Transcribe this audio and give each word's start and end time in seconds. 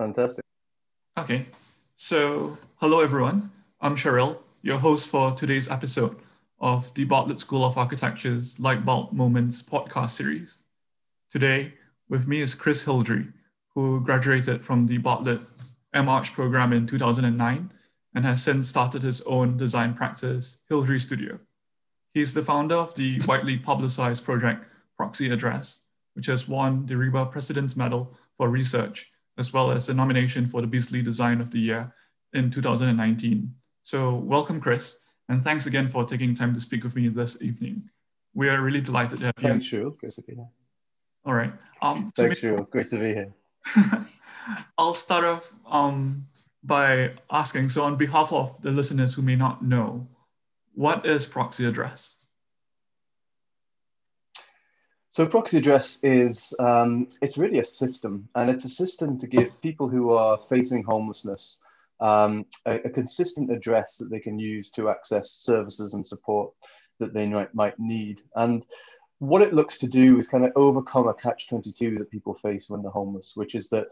Fantastic. 0.00 0.42
Okay. 1.18 1.44
So, 1.94 2.56
hello 2.76 3.00
everyone. 3.00 3.50
I'm 3.82 3.96
Cheryl, 3.96 4.38
your 4.62 4.78
host 4.78 5.10
for 5.10 5.32
today's 5.32 5.70
episode 5.70 6.16
of 6.58 6.90
the 6.94 7.04
Bartlett 7.04 7.38
School 7.38 7.66
of 7.66 7.76
Architecture's 7.76 8.56
Lightbulb 8.56 9.12
Moments 9.12 9.60
podcast 9.60 10.12
series. 10.12 10.62
Today, 11.30 11.74
with 12.08 12.26
me 12.26 12.40
is 12.40 12.54
Chris 12.54 12.82
Hildrey, 12.82 13.30
who 13.74 14.00
graduated 14.00 14.64
from 14.64 14.86
the 14.86 14.96
Bartlett 14.96 15.40
M.Arch 15.92 16.32
program 16.32 16.72
in 16.72 16.86
2009 16.86 17.70
and 18.14 18.24
has 18.24 18.42
since 18.42 18.70
started 18.70 19.02
his 19.02 19.20
own 19.26 19.58
design 19.58 19.92
practice, 19.92 20.62
Hildrey 20.70 20.98
Studio. 20.98 21.38
He's 22.14 22.32
the 22.32 22.42
founder 22.42 22.76
of 22.76 22.94
the 22.94 23.20
widely 23.28 23.58
publicized 23.58 24.24
project 24.24 24.64
Proxy 24.96 25.30
Address, 25.30 25.84
which 26.14 26.24
has 26.24 26.48
won 26.48 26.86
the 26.86 26.94
RIBA 26.94 27.30
President's 27.30 27.76
Medal 27.76 28.16
for 28.38 28.48
Research, 28.48 29.12
as 29.40 29.54
well 29.54 29.72
as 29.72 29.88
a 29.88 29.94
nomination 29.94 30.46
for 30.46 30.60
the 30.60 30.66
Beazley 30.66 31.02
Design 31.02 31.40
of 31.40 31.50
the 31.50 31.58
Year 31.58 31.90
in 32.34 32.50
2019. 32.50 33.52
So 33.82 34.14
welcome, 34.16 34.60
Chris, 34.60 35.00
and 35.30 35.42
thanks 35.42 35.64
again 35.64 35.88
for 35.88 36.04
taking 36.04 36.34
time 36.34 36.52
to 36.52 36.60
speak 36.60 36.84
with 36.84 36.94
me 36.94 37.08
this 37.08 37.42
evening. 37.42 37.82
We 38.34 38.50
are 38.50 38.60
really 38.60 38.82
delighted 38.82 39.18
to 39.20 39.24
have 39.24 39.34
you. 39.40 39.48
Thanks, 39.48 39.66
Shul. 39.66 39.90
Great 39.98 40.12
to 40.12 40.22
be 40.22 40.34
here. 40.34 40.48
All 41.24 41.32
right. 41.32 41.52
Um, 41.80 42.10
Thanks, 42.14 42.38
Shul. 42.38 42.58
Great 42.64 42.88
to 42.90 42.98
be 42.98 43.14
here. 43.14 43.32
I'll 44.78 44.92
start 44.92 45.24
off 45.24 45.50
um, 45.66 46.26
by 46.62 47.12
asking, 47.30 47.70
so 47.70 47.82
on 47.82 47.96
behalf 47.96 48.34
of 48.34 48.60
the 48.60 48.70
listeners 48.70 49.14
who 49.14 49.22
may 49.22 49.36
not 49.36 49.64
know, 49.64 50.06
what 50.74 51.06
is 51.06 51.24
proxy 51.24 51.64
address? 51.64 52.19
So 55.12 55.26
proxy 55.26 55.58
address 55.58 55.98
is 56.04 56.54
um, 56.60 57.08
it's 57.20 57.36
really 57.36 57.58
a 57.58 57.64
system, 57.64 58.28
and 58.36 58.48
it's 58.48 58.64
a 58.64 58.68
system 58.68 59.18
to 59.18 59.26
give 59.26 59.60
people 59.60 59.88
who 59.88 60.12
are 60.12 60.38
facing 60.48 60.84
homelessness 60.84 61.58
um, 62.00 62.46
a, 62.64 62.76
a, 62.82 62.90
consistent 62.90 63.50
address 63.50 63.96
that 63.98 64.08
they 64.10 64.20
can 64.20 64.38
use 64.38 64.70
to 64.70 64.88
access 64.88 65.30
services 65.32 65.94
and 65.94 66.06
support 66.06 66.52
that 66.98 67.12
they 67.12 67.26
might, 67.26 67.54
might 67.54 67.78
need. 67.78 68.22
And 68.36 68.64
what 69.18 69.42
it 69.42 69.52
looks 69.52 69.78
to 69.78 69.88
do 69.88 70.18
is 70.18 70.28
kind 70.28 70.44
of 70.44 70.52
overcome 70.56 71.08
a 71.08 71.14
catch 71.14 71.48
22 71.48 71.98
that 71.98 72.10
people 72.10 72.34
face 72.34 72.70
when 72.70 72.80
they're 72.80 72.90
homeless, 72.90 73.32
which 73.34 73.54
is 73.54 73.68
that 73.70 73.88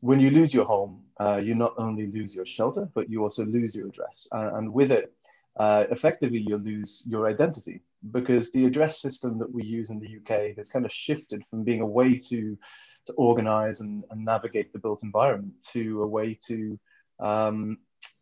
when 0.00 0.18
you 0.18 0.30
lose 0.30 0.52
your 0.52 0.64
home, 0.64 1.02
uh, 1.20 1.36
you 1.36 1.54
not 1.54 1.74
only 1.78 2.08
lose 2.08 2.34
your 2.34 2.46
shelter, 2.46 2.88
but 2.94 3.08
you 3.08 3.22
also 3.22 3.44
lose 3.44 3.76
your 3.76 3.86
address. 3.88 4.26
And 4.32 4.72
with 4.72 4.90
it, 4.90 5.14
uh, 5.56 5.84
effectively, 5.90 6.44
you 6.46 6.56
lose 6.56 7.02
your 7.06 7.26
identity 7.28 7.82
because 8.10 8.50
the 8.50 8.64
address 8.64 9.00
system 9.00 9.38
that 9.38 9.52
we 9.52 9.62
use 9.62 9.90
in 9.90 10.00
the 10.00 10.16
UK 10.16 10.56
has 10.56 10.70
kind 10.70 10.84
of 10.84 10.92
shifted 10.92 11.44
from 11.46 11.62
being 11.62 11.80
a 11.80 11.86
way 11.86 12.18
to, 12.18 12.58
to 13.06 13.12
organize 13.14 13.80
and, 13.80 14.04
and 14.10 14.24
navigate 14.24 14.72
the 14.72 14.78
built 14.78 15.02
environment 15.02 15.54
to 15.62 16.02
a 16.02 16.06
way 16.06 16.38
to, 16.46 16.78
um, 17.20 17.78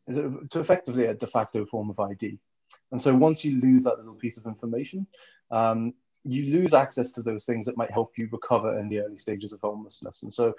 to 0.09 0.61
effectively 0.61 1.06
a 1.06 1.14
de 1.14 1.27
facto 1.27 1.64
form 1.67 1.91
of 1.91 2.00
ID. 2.00 2.39
And 2.91 3.00
so 3.00 3.14
once 3.14 3.44
you 3.44 3.61
lose 3.61 3.84
that 3.84 3.98
little 3.98 4.15
piece 4.15 4.37
of 4.37 4.47
information, 4.47 5.06
um, 5.50 5.94
you 6.25 6.53
lose 6.53 6.75
access 6.75 7.12
to 7.12 7.22
those 7.22 7.44
things 7.44 7.65
that 7.67 7.77
might 7.77 7.91
help 7.91 8.19
you 8.19 8.28
recover 8.31 8.78
in 8.78 8.89
the 8.89 9.00
early 9.00 9.17
stages 9.17 9.53
of 9.53 9.61
homelessness. 9.61 10.22
And 10.22 10.34
so, 10.34 10.55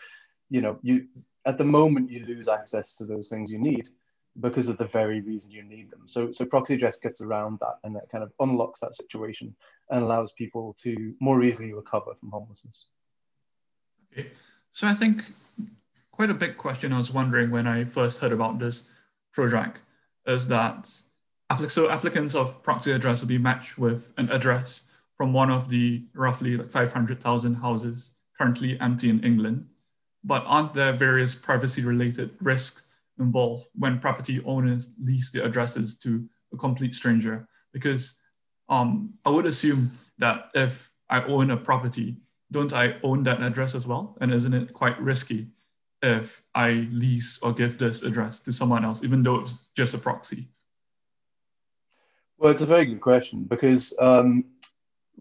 you 0.50 0.62
know, 0.62 0.80
you 0.82 1.08
at 1.46 1.58
the 1.58 1.64
moment 1.64 2.10
you 2.10 2.26
lose 2.26 2.48
access 2.48 2.94
to 2.96 3.06
those 3.06 3.28
things 3.30 3.52
you 3.52 3.60
need 3.60 3.90
because 4.40 4.70
of 4.70 4.78
the 4.78 4.86
very 4.86 5.22
reason 5.22 5.52
you 5.52 5.64
need 5.64 5.92
them. 5.92 6.04
So, 6.06 6.32
so 6.32 6.46
proxy 6.46 6.76
address 6.76 6.98
gets 6.98 7.22
around 7.22 7.60
that 7.60 7.80
and 7.84 7.96
that 7.96 8.10
kind 8.10 8.24
of 8.24 8.32
unlocks 8.40 8.80
that 8.80 8.96
situation 8.96 9.54
and 9.90 10.04
allows 10.04 10.32
people 10.32 10.76
to 10.84 11.14
more 11.20 11.44
easily 11.44 11.74
recover 11.74 12.14
from 12.20 12.32
homelessness. 12.32 12.86
Okay. 14.12 14.30
So 14.72 14.88
I 14.88 14.94
think 14.94 15.24
quite 16.12 16.30
a 16.30 16.34
big 16.34 16.58
question 16.58 16.94
I 16.94 16.98
was 16.98 17.12
wondering 17.12 17.52
when 17.52 17.68
I 17.68 17.84
first 17.84 18.22
heard 18.22 18.32
about 18.32 18.60
this 18.60 18.90
project 19.34 19.80
is 20.26 20.48
that 20.48 20.90
so 21.68 21.90
applicants 21.90 22.34
of 22.34 22.64
proxy 22.64 22.92
address 22.92 23.20
will 23.22 23.28
be 23.28 23.38
matched 23.38 23.78
with 23.78 24.14
an 24.18 24.30
address 24.32 24.88
from 25.18 25.34
one 25.34 25.52
of 25.52 25.68
the 25.68 26.06
roughly 26.14 26.56
like 26.56 26.70
500,000 26.70 27.56
houses 27.56 28.16
currently 28.38 28.80
empty 28.80 29.10
in 29.10 29.24
England. 29.24 29.68
But 30.24 30.44
aren't 30.46 30.74
there 30.74 30.94
various 30.94 31.36
privacy 31.36 31.84
related 31.84 32.32
risks 32.40 32.86
involved 33.22 33.68
when 33.76 34.00
property 34.00 34.42
owners 34.46 34.96
lease 35.00 35.32
their 35.32 35.46
addresses 35.46 35.98
to 36.00 36.28
a 36.54 36.58
complete 36.58 36.94
stranger? 36.94 37.48
Because 37.72 38.20
um, 38.70 39.14
I 39.26 39.30
would 39.30 39.46
assume 39.46 39.92
that 40.18 40.50
if 40.54 40.92
I 41.10 41.24
own 41.24 41.52
a 41.52 41.58
property, 41.58 42.16
don't 42.52 42.74
I 42.74 42.96
own 43.04 43.24
that 43.24 43.42
address 43.42 43.76
as 43.76 43.88
well? 43.88 44.18
And 44.22 44.34
isn't 44.34 44.54
it 44.54 44.74
quite 44.74 45.00
risky 45.00 45.48
if 46.02 46.42
I 46.56 46.88
lease 46.92 47.42
or 47.44 47.54
give 47.54 47.78
this 47.78 48.04
address 48.04 48.42
to 48.42 48.52
someone 48.52 48.84
else, 48.84 49.04
even 49.04 49.24
though 49.24 49.42
it's 49.42 49.70
just 49.76 49.94
a 49.94 49.98
proxy? 49.98 50.48
Well, 52.38 52.52
it's 52.52 52.64
a 52.64 52.66
very 52.66 52.86
good 52.86 53.02
question 53.02 53.44
because 53.44 53.94
um, 54.00 54.46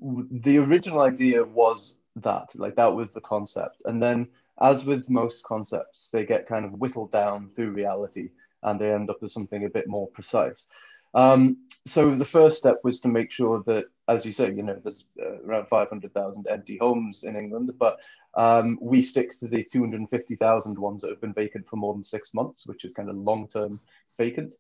the 0.01 0.59
original 0.59 1.01
idea 1.01 1.45
was 1.45 1.99
that, 2.17 2.51
like, 2.55 2.77
that 2.77 2.95
was 2.95 3.13
the 3.13 3.21
concept. 3.21 3.83
And 3.85 4.03
then 4.03 4.29
as 4.61 4.85
with 4.85 5.09
most 5.09 5.43
concepts, 5.45 6.11
they 6.11 6.27
get 6.27 6.47
kind 6.47 6.65
of 6.65 6.73
whittled 6.73 7.13
down 7.13 7.49
through 7.49 7.71
reality 7.71 8.31
and 8.63 8.81
they 8.81 8.93
end 8.93 9.11
up 9.11 9.23
as 9.23 9.33
something 9.33 9.65
a 9.65 9.71
bit 9.71 9.89
more 9.89 10.09
precise. 10.09 10.67
Um, 11.15 11.67
so 11.87 12.15
the 12.15 12.25
first 12.25 12.59
step 12.59 12.81
was 12.85 13.01
to 13.01 13.09
make 13.09 13.33
sure 13.33 13.63
that, 13.65 13.87
as 14.07 14.25
you 14.25 14.33
say, 14.33 14.53
you 14.53 14.63
know, 14.63 14.79
there's 14.81 15.07
uh, 15.21 15.43
around 15.43 15.67
500,000 15.67 16.47
empty 16.49 16.77
homes 16.77 17.25
in 17.25 17.37
England, 17.37 17.73
but 17.79 17.99
um, 18.35 18.79
we 18.81 19.03
stick 19.03 19.37
to 19.39 19.49
the 19.49 19.65
250,000 19.65 20.79
ones 20.79 21.01
that 21.01 21.11
have 21.11 21.21
been 21.21 21.35
vacant 21.35 21.67
for 21.67 21.77
more 21.77 21.95
than 21.95 22.03
six 22.03 22.35
months, 22.35 22.67
which 22.67 22.85
is 22.85 22.95
kind 22.95 23.09
of 23.09 23.17
long-term 23.17 23.81
vacant. 24.19 24.53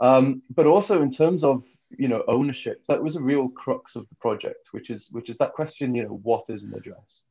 Um, 0.00 0.42
but 0.50 0.66
also 0.66 1.02
in 1.02 1.10
terms 1.10 1.42
of 1.42 1.64
you 1.96 2.08
know 2.08 2.24
ownership, 2.28 2.84
that 2.86 3.02
was 3.02 3.16
a 3.16 3.22
real 3.22 3.48
crux 3.48 3.96
of 3.96 4.06
the 4.08 4.14
project, 4.16 4.68
which 4.72 4.90
is 4.90 5.08
which 5.12 5.30
is 5.30 5.38
that 5.38 5.54
question, 5.54 5.94
you 5.94 6.02
know, 6.02 6.20
what 6.22 6.50
is 6.50 6.64
an 6.64 6.74
address? 6.74 7.22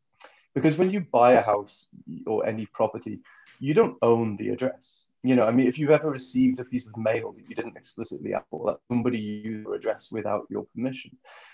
Because 0.55 0.77
when 0.77 0.89
you 0.89 1.01
buy 1.01 1.33
a 1.33 1.41
house 1.41 1.87
or 2.25 2.45
any 2.47 2.65
property 2.67 3.19
you 3.59 3.73
don't 3.73 3.97
own 4.01 4.35
the 4.37 4.49
address. 4.49 5.05
You 5.23 5.35
know 5.35 5.47
i 5.47 5.51
mean 5.51 5.67
if 5.67 5.77
you've 5.77 5.97
ever 5.99 6.09
received 6.09 6.59
a 6.59 6.65
piece 6.65 6.87
of 6.87 6.95
mail 6.97 7.31
that 7.33 7.49
you 7.49 7.55
didn't 7.55 7.77
explicitly 7.77 8.33
ask 8.33 8.45
for 8.49 8.65
that 8.67 8.79
somebody 8.91 9.19
used 9.19 9.65
your 9.65 9.75
address 9.75 10.11
without 10.11 10.45
your 10.49 10.65
permission. 10.73 11.11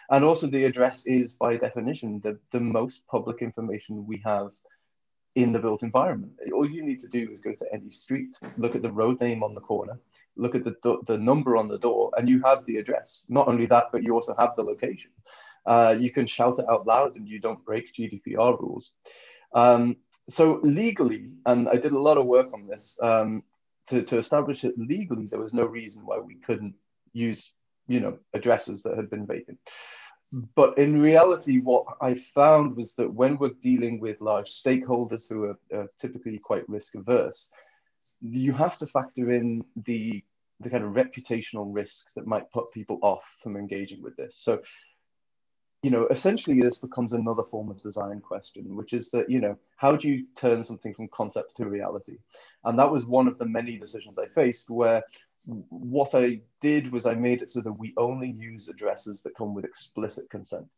And 0.09 0.23
also 0.23 0.47
the 0.47 0.65
address 0.65 1.05
is 1.05 1.33
by 1.33 1.57
definition 1.57 2.19
the, 2.19 2.37
the 2.51 2.59
most 2.59 3.07
public 3.07 3.41
information 3.41 4.05
we 4.05 4.21
have 4.25 4.51
in 5.35 5.53
the 5.53 5.59
built 5.59 5.83
environment. 5.83 6.33
All 6.53 6.69
you 6.69 6.83
need 6.83 6.99
to 6.99 7.07
do 7.07 7.29
is 7.31 7.39
go 7.39 7.53
to 7.53 7.65
any 7.73 7.89
street 7.89 8.35
look 8.57 8.75
at 8.75 8.81
the 8.81 8.91
road 8.91 9.21
name 9.21 9.41
on 9.41 9.55
the 9.55 9.61
corner 9.61 9.97
look 10.35 10.55
at 10.55 10.65
the, 10.65 10.75
the 11.07 11.17
number 11.17 11.55
on 11.55 11.69
the 11.69 11.79
door 11.79 12.11
and 12.17 12.27
you 12.27 12.41
have 12.43 12.65
the 12.65 12.77
address. 12.77 13.25
Not 13.29 13.47
only 13.47 13.65
that 13.67 13.85
but 13.93 14.03
you 14.03 14.13
also 14.13 14.35
have 14.37 14.57
the 14.57 14.63
location 14.63 15.11
uh, 15.65 15.95
you 15.99 16.11
can 16.11 16.27
shout 16.27 16.59
it 16.59 16.65
out 16.69 16.87
loud 16.87 17.15
and 17.15 17.27
you 17.27 17.39
don't 17.39 17.63
break 17.65 17.93
GDPR 17.93 18.59
rules. 18.59 18.93
Um, 19.53 19.97
so 20.29 20.59
legally, 20.63 21.29
and 21.45 21.67
I 21.67 21.75
did 21.75 21.91
a 21.91 21.99
lot 21.99 22.17
of 22.17 22.25
work 22.25 22.53
on 22.53 22.67
this, 22.67 22.97
um, 23.01 23.43
to, 23.87 24.01
to 24.03 24.17
establish 24.17 24.63
it 24.63 24.77
legally, 24.77 25.27
there 25.27 25.39
was 25.39 25.53
no 25.53 25.65
reason 25.65 26.05
why 26.05 26.19
we 26.19 26.35
couldn't 26.35 26.75
use, 27.13 27.51
you 27.87 27.99
know, 27.99 28.17
addresses 28.33 28.83
that 28.83 28.95
had 28.95 29.09
been 29.09 29.25
vacant. 29.25 29.59
But 30.55 30.77
in 30.77 31.01
reality, 31.01 31.59
what 31.59 31.85
I 31.99 32.13
found 32.13 32.77
was 32.77 32.95
that 32.95 33.13
when 33.13 33.37
we're 33.37 33.49
dealing 33.61 33.99
with 33.99 34.21
large 34.21 34.49
stakeholders 34.49 35.27
who 35.27 35.43
are, 35.45 35.59
are 35.73 35.91
typically 35.99 36.37
quite 36.39 36.67
risk 36.69 36.95
averse, 36.95 37.49
you 38.21 38.53
have 38.53 38.77
to 38.77 38.87
factor 38.87 39.31
in 39.31 39.65
the 39.75 40.23
the 40.61 40.69
kind 40.69 40.83
of 40.83 40.91
reputational 40.91 41.65
risk 41.73 42.05
that 42.15 42.27
might 42.27 42.51
put 42.51 42.71
people 42.71 42.99
off 43.01 43.23
from 43.41 43.57
engaging 43.57 44.01
with 44.03 44.15
this. 44.15 44.37
So 44.37 44.61
you 45.83 45.89
know, 45.89 46.07
essentially 46.07 46.61
this 46.61 46.77
becomes 46.77 47.13
another 47.13 47.43
form 47.43 47.71
of 47.71 47.81
design 47.81 48.21
question, 48.21 48.75
which 48.75 48.93
is 48.93 49.09
that, 49.11 49.29
you 49.29 49.41
know, 49.41 49.57
how 49.77 49.95
do 49.95 50.07
you 50.07 50.25
turn 50.35 50.63
something 50.63 50.93
from 50.93 51.07
concept 51.07 51.57
to 51.57 51.65
reality? 51.65 52.17
And 52.63 52.77
that 52.77 52.91
was 52.91 53.05
one 53.05 53.27
of 53.27 53.39
the 53.39 53.45
many 53.45 53.77
decisions 53.77 54.19
I 54.19 54.27
faced 54.27 54.69
where 54.69 55.03
what 55.45 56.13
I 56.13 56.41
did 56.59 56.91
was 56.91 57.07
I 57.07 57.15
made 57.15 57.41
it 57.41 57.49
so 57.49 57.61
that 57.61 57.73
we 57.73 57.95
only 57.97 58.29
use 58.29 58.67
addresses 58.67 59.23
that 59.23 59.35
come 59.35 59.55
with 59.55 59.65
explicit 59.65 60.29
consent. 60.29 60.71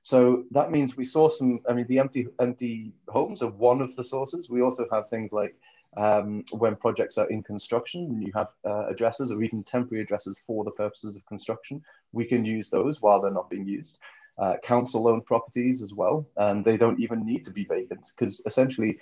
So 0.00 0.44
that 0.52 0.70
means 0.70 0.96
we 0.96 1.04
saw 1.04 1.28
some, 1.28 1.60
I 1.68 1.74
mean, 1.74 1.86
the 1.86 1.98
empty, 1.98 2.28
empty 2.40 2.94
homes 3.08 3.42
are 3.42 3.50
one 3.50 3.82
of 3.82 3.94
the 3.96 4.04
sources. 4.04 4.48
We 4.48 4.62
also 4.62 4.86
have 4.90 5.08
things 5.08 5.30
like 5.30 5.56
um, 5.98 6.44
when 6.52 6.76
projects 6.76 7.18
are 7.18 7.28
in 7.28 7.42
construction, 7.42 8.22
you 8.22 8.32
have 8.34 8.48
uh, 8.64 8.86
addresses 8.88 9.30
or 9.30 9.42
even 9.42 9.62
temporary 9.62 10.02
addresses 10.02 10.40
for 10.46 10.64
the 10.64 10.70
purposes 10.70 11.16
of 11.16 11.26
construction. 11.26 11.82
We 12.12 12.24
can 12.24 12.46
use 12.46 12.70
those 12.70 13.02
while 13.02 13.20
they're 13.20 13.30
not 13.30 13.50
being 13.50 13.66
used 13.66 13.98
uh, 14.38 14.56
council 14.62 15.08
owned 15.08 15.26
properties 15.26 15.82
as 15.82 15.94
well. 15.94 16.28
And 16.36 16.64
they 16.64 16.76
don't 16.76 17.00
even 17.00 17.24
need 17.24 17.44
to 17.44 17.52
be 17.52 17.64
vacant 17.64 18.06
because 18.14 18.40
essentially 18.46 18.98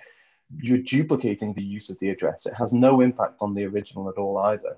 you're 0.58 0.78
duplicating 0.78 1.52
the 1.52 1.62
use 1.62 1.90
of 1.90 1.98
the 1.98 2.10
address. 2.10 2.46
It 2.46 2.54
has 2.54 2.72
no 2.72 3.00
impact 3.00 3.36
on 3.40 3.54
the 3.54 3.64
original 3.64 4.08
at 4.08 4.16
all 4.16 4.38
either. 4.38 4.76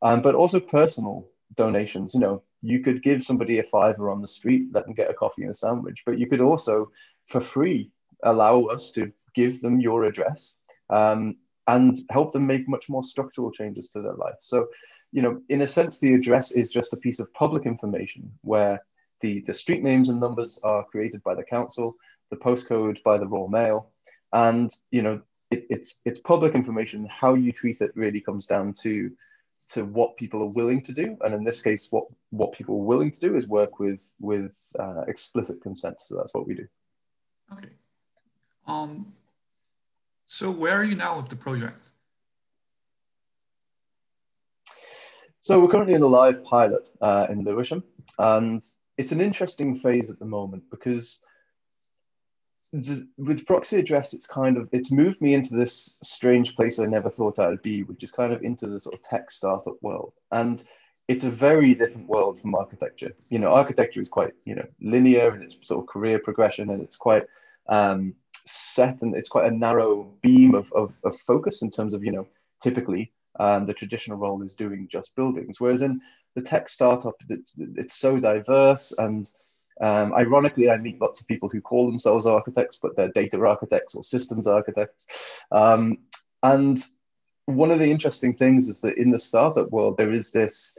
Um, 0.00 0.22
but 0.22 0.34
also 0.34 0.58
personal 0.58 1.28
donations. 1.54 2.14
You 2.14 2.20
know, 2.20 2.42
you 2.60 2.80
could 2.80 3.02
give 3.02 3.22
somebody 3.22 3.58
a 3.58 3.64
fiver 3.64 4.10
on 4.10 4.20
the 4.20 4.28
street, 4.28 4.68
let 4.72 4.86
them 4.86 4.94
get 4.94 5.10
a 5.10 5.14
coffee 5.14 5.42
and 5.42 5.50
a 5.50 5.54
sandwich, 5.54 6.02
but 6.06 6.18
you 6.18 6.26
could 6.26 6.40
also, 6.40 6.90
for 7.26 7.40
free, 7.40 7.90
allow 8.22 8.64
us 8.64 8.90
to 8.92 9.12
give 9.34 9.60
them 9.60 9.80
your 9.80 10.04
address. 10.04 10.54
Um, 10.90 11.36
and 11.68 12.00
help 12.10 12.32
them 12.32 12.46
make 12.46 12.68
much 12.68 12.88
more 12.88 13.04
structural 13.04 13.50
changes 13.50 13.90
to 13.90 14.02
their 14.02 14.14
life. 14.14 14.34
So, 14.40 14.66
you 15.12 15.22
know, 15.22 15.40
in 15.48 15.62
a 15.62 15.68
sense, 15.68 16.00
the 16.00 16.14
address 16.14 16.50
is 16.50 16.70
just 16.70 16.92
a 16.92 16.96
piece 16.96 17.20
of 17.20 17.32
public 17.34 17.66
information 17.66 18.32
where 18.40 18.82
the, 19.22 19.40
the 19.40 19.54
street 19.54 19.82
names 19.82 20.10
and 20.10 20.20
numbers 20.20 20.58
are 20.62 20.84
created 20.84 21.22
by 21.22 21.34
the 21.34 21.44
council, 21.44 21.96
the 22.30 22.36
postcode 22.36 23.02
by 23.02 23.16
the 23.16 23.26
Royal 23.26 23.48
Mail, 23.48 23.90
and 24.32 24.70
you 24.90 25.00
know, 25.00 25.22
it, 25.50 25.64
it's 25.70 26.00
it's 26.04 26.20
public 26.20 26.54
information. 26.54 27.06
How 27.06 27.34
you 27.34 27.52
treat 27.52 27.80
it 27.80 27.92
really 27.94 28.20
comes 28.20 28.46
down 28.46 28.74
to 28.82 29.10
to 29.70 29.84
what 29.84 30.16
people 30.16 30.42
are 30.42 30.46
willing 30.46 30.82
to 30.82 30.92
do, 30.92 31.16
and 31.22 31.34
in 31.34 31.44
this 31.44 31.62
case, 31.62 31.88
what 31.90 32.04
what 32.30 32.52
people 32.52 32.74
are 32.76 32.84
willing 32.84 33.10
to 33.10 33.20
do 33.20 33.36
is 33.36 33.46
work 33.48 33.78
with 33.78 34.02
with 34.20 34.58
uh, 34.78 35.02
explicit 35.08 35.62
consent. 35.62 36.00
So 36.00 36.16
that's 36.16 36.34
what 36.34 36.46
we 36.46 36.54
do. 36.54 36.66
Okay. 37.52 37.70
Um, 38.66 39.12
so 40.26 40.50
where 40.50 40.74
are 40.74 40.84
you 40.84 40.94
now 40.94 41.16
with 41.18 41.28
the 41.28 41.36
project? 41.36 41.78
So 45.40 45.60
we're 45.60 45.68
currently 45.68 45.94
in 45.94 46.02
a 46.02 46.06
live 46.06 46.44
pilot 46.44 46.88
uh, 47.00 47.26
in 47.28 47.42
Lewisham, 47.42 47.82
and 48.18 48.62
it's 48.98 49.12
an 49.12 49.20
interesting 49.20 49.76
phase 49.76 50.10
at 50.10 50.18
the 50.18 50.24
moment 50.24 50.64
because 50.70 51.24
the, 52.72 53.06
with 53.18 53.46
proxy 53.46 53.76
address, 53.76 54.14
it's 54.14 54.26
kind 54.26 54.56
of 54.56 54.68
it's 54.72 54.90
moved 54.90 55.20
me 55.20 55.34
into 55.34 55.54
this 55.54 55.96
strange 56.02 56.56
place 56.56 56.78
I 56.78 56.86
never 56.86 57.10
thought 57.10 57.38
I'd 57.38 57.62
be, 57.62 57.82
which 57.82 58.02
is 58.02 58.10
kind 58.10 58.32
of 58.32 58.42
into 58.42 58.66
the 58.66 58.80
sort 58.80 58.94
of 58.94 59.02
tech 59.02 59.30
startup 59.30 59.76
world, 59.82 60.14
and 60.30 60.62
it's 61.08 61.24
a 61.24 61.30
very 61.30 61.74
different 61.74 62.08
world 62.08 62.40
from 62.40 62.54
architecture. 62.54 63.12
You 63.28 63.40
know, 63.40 63.52
architecture 63.52 64.00
is 64.00 64.08
quite 64.08 64.32
you 64.46 64.54
know 64.54 64.66
linear 64.80 65.34
in 65.34 65.42
its 65.42 65.56
sort 65.60 65.84
of 65.84 65.88
career 65.88 66.18
progression, 66.18 66.70
and 66.70 66.82
it's 66.82 66.96
quite 66.96 67.24
um, 67.68 68.14
set 68.44 69.02
and 69.02 69.14
it's 69.14 69.28
quite 69.28 69.50
a 69.50 69.56
narrow 69.56 70.12
beam 70.22 70.54
of, 70.54 70.72
of, 70.72 70.94
of 71.04 71.18
focus 71.20 71.62
in 71.62 71.70
terms 71.70 71.94
of, 71.94 72.04
you 72.04 72.12
know, 72.12 72.26
typically 72.62 73.12
um, 73.42 73.66
the 73.66 73.74
traditional 73.74 74.18
role 74.18 74.40
is 74.42 74.54
doing 74.54 74.86
just 74.88 75.16
buildings. 75.16 75.60
Whereas 75.60 75.82
in 75.82 76.00
the 76.36 76.42
tech 76.42 76.68
startup, 76.68 77.16
it's, 77.28 77.54
it's 77.58 77.94
so 77.94 78.20
diverse. 78.20 78.94
And 78.96 79.28
um, 79.80 80.14
ironically, 80.14 80.70
I 80.70 80.76
meet 80.76 81.00
lots 81.00 81.20
of 81.20 81.26
people 81.26 81.48
who 81.48 81.60
call 81.60 81.86
themselves 81.86 82.24
architects, 82.24 82.78
but 82.80 82.94
they're 82.94 83.10
data 83.10 83.44
architects 83.44 83.96
or 83.96 84.04
systems 84.04 84.46
architects. 84.46 85.06
Um, 85.50 85.98
and 86.44 86.78
one 87.46 87.72
of 87.72 87.80
the 87.80 87.90
interesting 87.90 88.34
things 88.36 88.68
is 88.68 88.80
that 88.82 88.96
in 88.96 89.10
the 89.10 89.18
startup 89.18 89.70
world, 89.72 89.96
there 89.96 90.12
is 90.12 90.30
this 90.30 90.78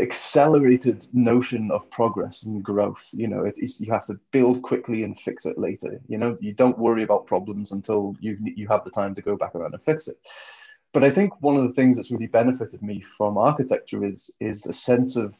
accelerated 0.00 1.04
notion 1.12 1.72
of 1.72 1.90
progress 1.90 2.44
and 2.44 2.62
growth. 2.62 3.08
You 3.12 3.26
know, 3.26 3.50
you 3.56 3.92
have 3.92 4.06
to 4.06 4.20
build 4.30 4.62
quickly 4.62 5.02
and 5.02 5.18
fix 5.18 5.44
it 5.44 5.58
later. 5.58 6.00
You 6.06 6.18
know, 6.18 6.36
you 6.40 6.52
don't 6.52 6.78
worry 6.78 7.02
about 7.02 7.26
problems 7.26 7.72
until 7.72 8.14
you 8.20 8.38
you 8.40 8.68
have 8.68 8.84
the 8.84 8.92
time 8.92 9.16
to 9.16 9.22
go 9.22 9.36
back 9.36 9.56
around 9.56 9.74
and 9.74 9.82
fix 9.82 10.06
it. 10.06 10.18
But 10.92 11.04
I 11.04 11.10
think 11.10 11.40
one 11.40 11.56
of 11.56 11.64
the 11.64 11.74
things 11.74 11.96
that's 11.96 12.10
really 12.10 12.26
benefited 12.26 12.82
me 12.82 13.00
from 13.00 13.38
architecture 13.38 14.04
is 14.04 14.30
is 14.40 14.66
a 14.66 14.72
sense 14.72 15.16
of, 15.16 15.34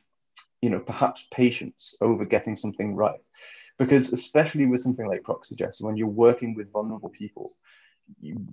you 0.60 0.70
know, 0.70 0.80
perhaps 0.80 1.26
patience 1.32 1.96
over 2.00 2.24
getting 2.24 2.56
something 2.56 2.94
right, 2.94 3.26
because 3.78 4.12
especially 4.12 4.66
with 4.66 4.80
something 4.80 5.06
like 5.06 5.24
proxy 5.24 5.54
address, 5.54 5.80
when 5.80 5.96
you're 5.96 6.06
working 6.06 6.54
with 6.54 6.72
vulnerable 6.72 7.08
people, 7.08 7.54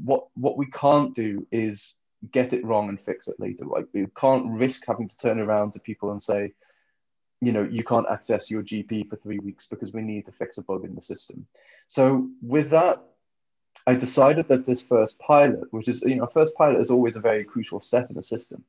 what 0.03 0.27
what 0.35 0.57
we 0.57 0.67
can't 0.67 1.13
do 1.13 1.45
is 1.51 1.95
get 2.31 2.53
it 2.53 2.65
wrong 2.65 2.89
and 2.89 2.99
fix 2.99 3.27
it 3.27 3.39
later. 3.39 3.65
Like 3.65 3.87
we 3.93 4.07
can't 4.15 4.47
risk 4.47 4.83
having 4.87 5.07
to 5.07 5.17
turn 5.17 5.39
around 5.39 5.73
to 5.73 5.79
people 5.79 6.11
and 6.11 6.21
say, 6.21 6.53
you 7.41 7.51
know, 7.51 7.63
you 7.63 7.83
can't 7.83 8.07
access 8.09 8.49
your 8.49 8.63
GP 8.63 9.07
for 9.09 9.17
three 9.17 9.39
weeks 9.39 9.67
because 9.67 9.93
we 9.93 10.01
need 10.01 10.25
to 10.25 10.31
fix 10.31 10.57
a 10.57 10.63
bug 10.63 10.85
in 10.85 10.95
the 10.95 11.01
system. 11.01 11.45
So 11.87 12.29
with 12.41 12.69
that, 12.71 13.03
I 13.87 13.95
decided 13.95 14.47
that 14.47 14.65
this 14.65 14.81
first 14.81 15.19
pilot, 15.19 15.71
which 15.71 15.87
is, 15.87 16.01
you 16.01 16.15
know, 16.15 16.27
first 16.27 16.55
pilot 16.55 16.79
is 16.79 16.91
always 16.91 17.15
a 17.15 17.21
very 17.21 17.43
crucial 17.43 17.79
step 17.79 18.09
in 18.09 18.15
the 18.15 18.23
system. 18.23 18.63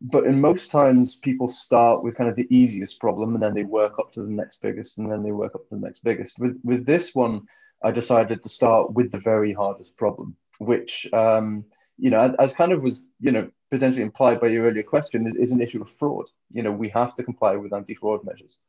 But 0.00 0.24
in 0.24 0.40
most 0.40 0.70
times, 0.70 1.16
people 1.16 1.46
start 1.46 2.02
with 2.02 2.16
kind 2.16 2.30
of 2.30 2.36
the 2.36 2.48
easiest 2.54 3.00
problem 3.00 3.34
and 3.34 3.42
then 3.42 3.54
they 3.54 3.64
work 3.64 3.98
up 3.98 4.12
to 4.12 4.22
the 4.22 4.30
next 4.30 4.62
biggest 4.62 4.98
and 4.98 5.10
then 5.10 5.22
they 5.22 5.32
work 5.32 5.54
up 5.54 5.68
to 5.68 5.74
the 5.74 5.80
next 5.80 6.02
biggest. 6.02 6.38
With, 6.38 6.58
with 6.64 6.86
this 6.86 7.14
one, 7.14 7.42
I 7.82 7.90
decided 7.90 8.42
to 8.42 8.48
start 8.48 8.94
with 8.94 9.12
the 9.12 9.18
very 9.18 9.52
hardest 9.52 9.96
problem, 9.96 10.36
which 10.58 11.06
um, 11.12 11.64
you 12.00 12.10
know, 12.10 12.34
as 12.38 12.54
kind 12.54 12.72
of 12.72 12.82
was, 12.82 13.02
you 13.20 13.30
know, 13.30 13.50
potentially 13.70 14.02
implied 14.02 14.40
by 14.40 14.48
your 14.48 14.64
earlier 14.64 14.82
question, 14.82 15.26
is, 15.26 15.36
is 15.36 15.52
an 15.52 15.60
issue 15.60 15.82
of 15.82 15.90
fraud. 15.90 16.26
You 16.50 16.62
know, 16.62 16.72
we 16.72 16.88
have 16.88 17.14
to 17.16 17.22
comply 17.22 17.56
with 17.56 17.74
anti-fraud 17.74 18.24
measures. 18.24 18.62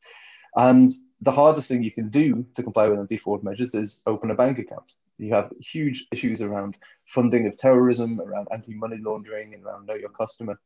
And 0.56 0.92
the 1.22 1.31
hardest 1.31 1.69
thing 1.69 1.81
you 1.81 1.92
can 1.92 2.10
do 2.10 2.45
to 2.56 2.62
comply 2.62 2.88
with 2.88 3.00
anti-fraud 3.00 3.44
measures 3.44 3.74
is 3.74 4.01
open 4.06 4.31
a 4.31 4.36
bank 4.36 4.60
account. 4.60 4.94
You 5.17 5.33
have 5.33 5.51
huge 5.59 6.07
issues 6.11 6.41
around 6.41 6.77
funding 7.05 7.47
of 7.47 7.57
terrorism, 7.57 8.19
around 8.19 8.47
anti-money 8.51 8.97
laundering, 8.97 9.53
and 9.53 9.63
around 9.63 9.85
know 9.85 9.93
your 9.93 10.09
customer. 10.09 10.59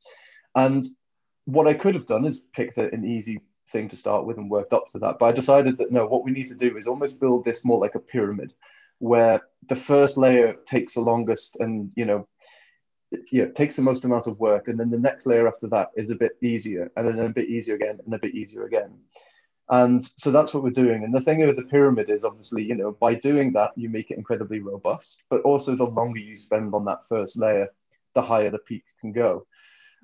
And 0.56 0.86
what 1.46 1.68
I 1.68 1.74
could 1.74 1.96
have 1.96 2.06
done 2.06 2.26
is 2.26 2.46
picked 2.54 2.78
an 2.78 3.06
easy 3.06 3.42
thing 3.70 3.88
to 3.90 3.98
start 3.98 4.26
with 4.26 4.38
and 4.38 4.50
worked 4.50 4.74
up 4.74 4.88
to 4.90 5.00
that. 5.00 5.20
But 5.20 5.26
I 5.26 5.32
decided 5.32 5.78
that 5.78 5.92
no, 5.92 6.06
what 6.06 6.24
we 6.24 6.32
need 6.32 6.48
to 6.48 6.56
do 6.56 6.78
is 6.78 6.88
almost 6.88 7.20
build 7.20 7.44
this 7.44 7.66
more 7.66 7.80
like 7.80 7.96
a 7.96 8.00
pyramid, 8.00 8.54
where 9.00 9.42
the 9.68 9.76
first 9.76 10.18
layer 10.18 10.56
takes 10.66 10.94
the 10.94 11.02
longest 11.02 11.58
and 11.60 11.92
you 11.96 12.06
know 12.06 12.28
you 13.32 13.46
know, 13.46 13.52
takes 13.52 13.76
the 13.76 13.82
most 13.82 14.06
amount 14.06 14.28
of 14.28 14.40
work, 14.40 14.68
and 14.68 14.80
then 14.80 14.90
the 14.90 15.00
next 15.00 15.26
layer 15.26 15.48
after 15.48 15.68
that 15.68 15.90
is 15.96 16.10
a 16.10 16.16
bit 16.16 16.38
easier, 16.42 16.92
and 16.96 17.08
then 17.08 17.20
a 17.20 17.30
bit 17.30 17.50
easier 17.50 17.76
again, 17.76 18.00
and 18.04 18.14
a 18.14 18.20
bit 18.20 18.36
easier 18.36 18.66
again. 18.66 18.94
And 19.70 20.04
so 20.04 20.30
that's 20.32 20.54
what 20.54 20.64
we're 20.64 20.70
doing. 20.70 21.04
And 21.04 21.14
the 21.14 21.22
thing 21.22 21.40
with 21.46 21.56
the 21.56 21.64
pyramid 21.64 22.10
is 22.10 22.24
obviously, 22.24 22.64
you 22.64 22.76
know, 22.76 22.92
by 22.92 23.16
doing 23.16 23.52
that, 23.54 23.72
you 23.76 23.90
make 23.90 24.12
it 24.12 24.18
incredibly 24.18 24.60
robust, 24.60 25.24
but 25.30 25.42
also 25.42 25.76
the 25.76 25.86
longer 25.86 26.20
you 26.20 26.36
spend 26.36 26.76
on 26.76 26.86
that 26.86 27.08
first 27.08 27.38
layer, 27.38 27.70
the 28.14 28.22
higher 28.22 28.52
the 28.52 28.60
peak 28.60 28.84
can 29.02 29.12
go. 29.12 29.48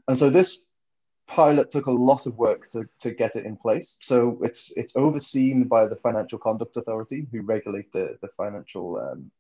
And 0.08 0.18
so 0.18 0.30
this 0.30 0.58
pilot 1.28 1.70
took 1.70 1.86
a 1.86 1.92
lot 1.92 2.26
of 2.26 2.38
work 2.38 2.68
to, 2.70 2.88
to 3.00 3.12
get 3.12 3.36
it 3.36 3.46
in 3.46 3.56
place. 3.56 3.98
So 4.02 4.40
it's 4.44 4.72
it's 4.76 4.96
overseen 4.96 5.66
by 5.66 5.88
the 5.88 5.96
Financial 5.96 6.40
Conduct 6.40 6.76
Authority, 6.76 7.28
who 7.32 7.42
regulate 7.42 7.92
the, 7.92 8.18
the 8.22 8.28
financial 8.30 8.98
um, 8.98 9.32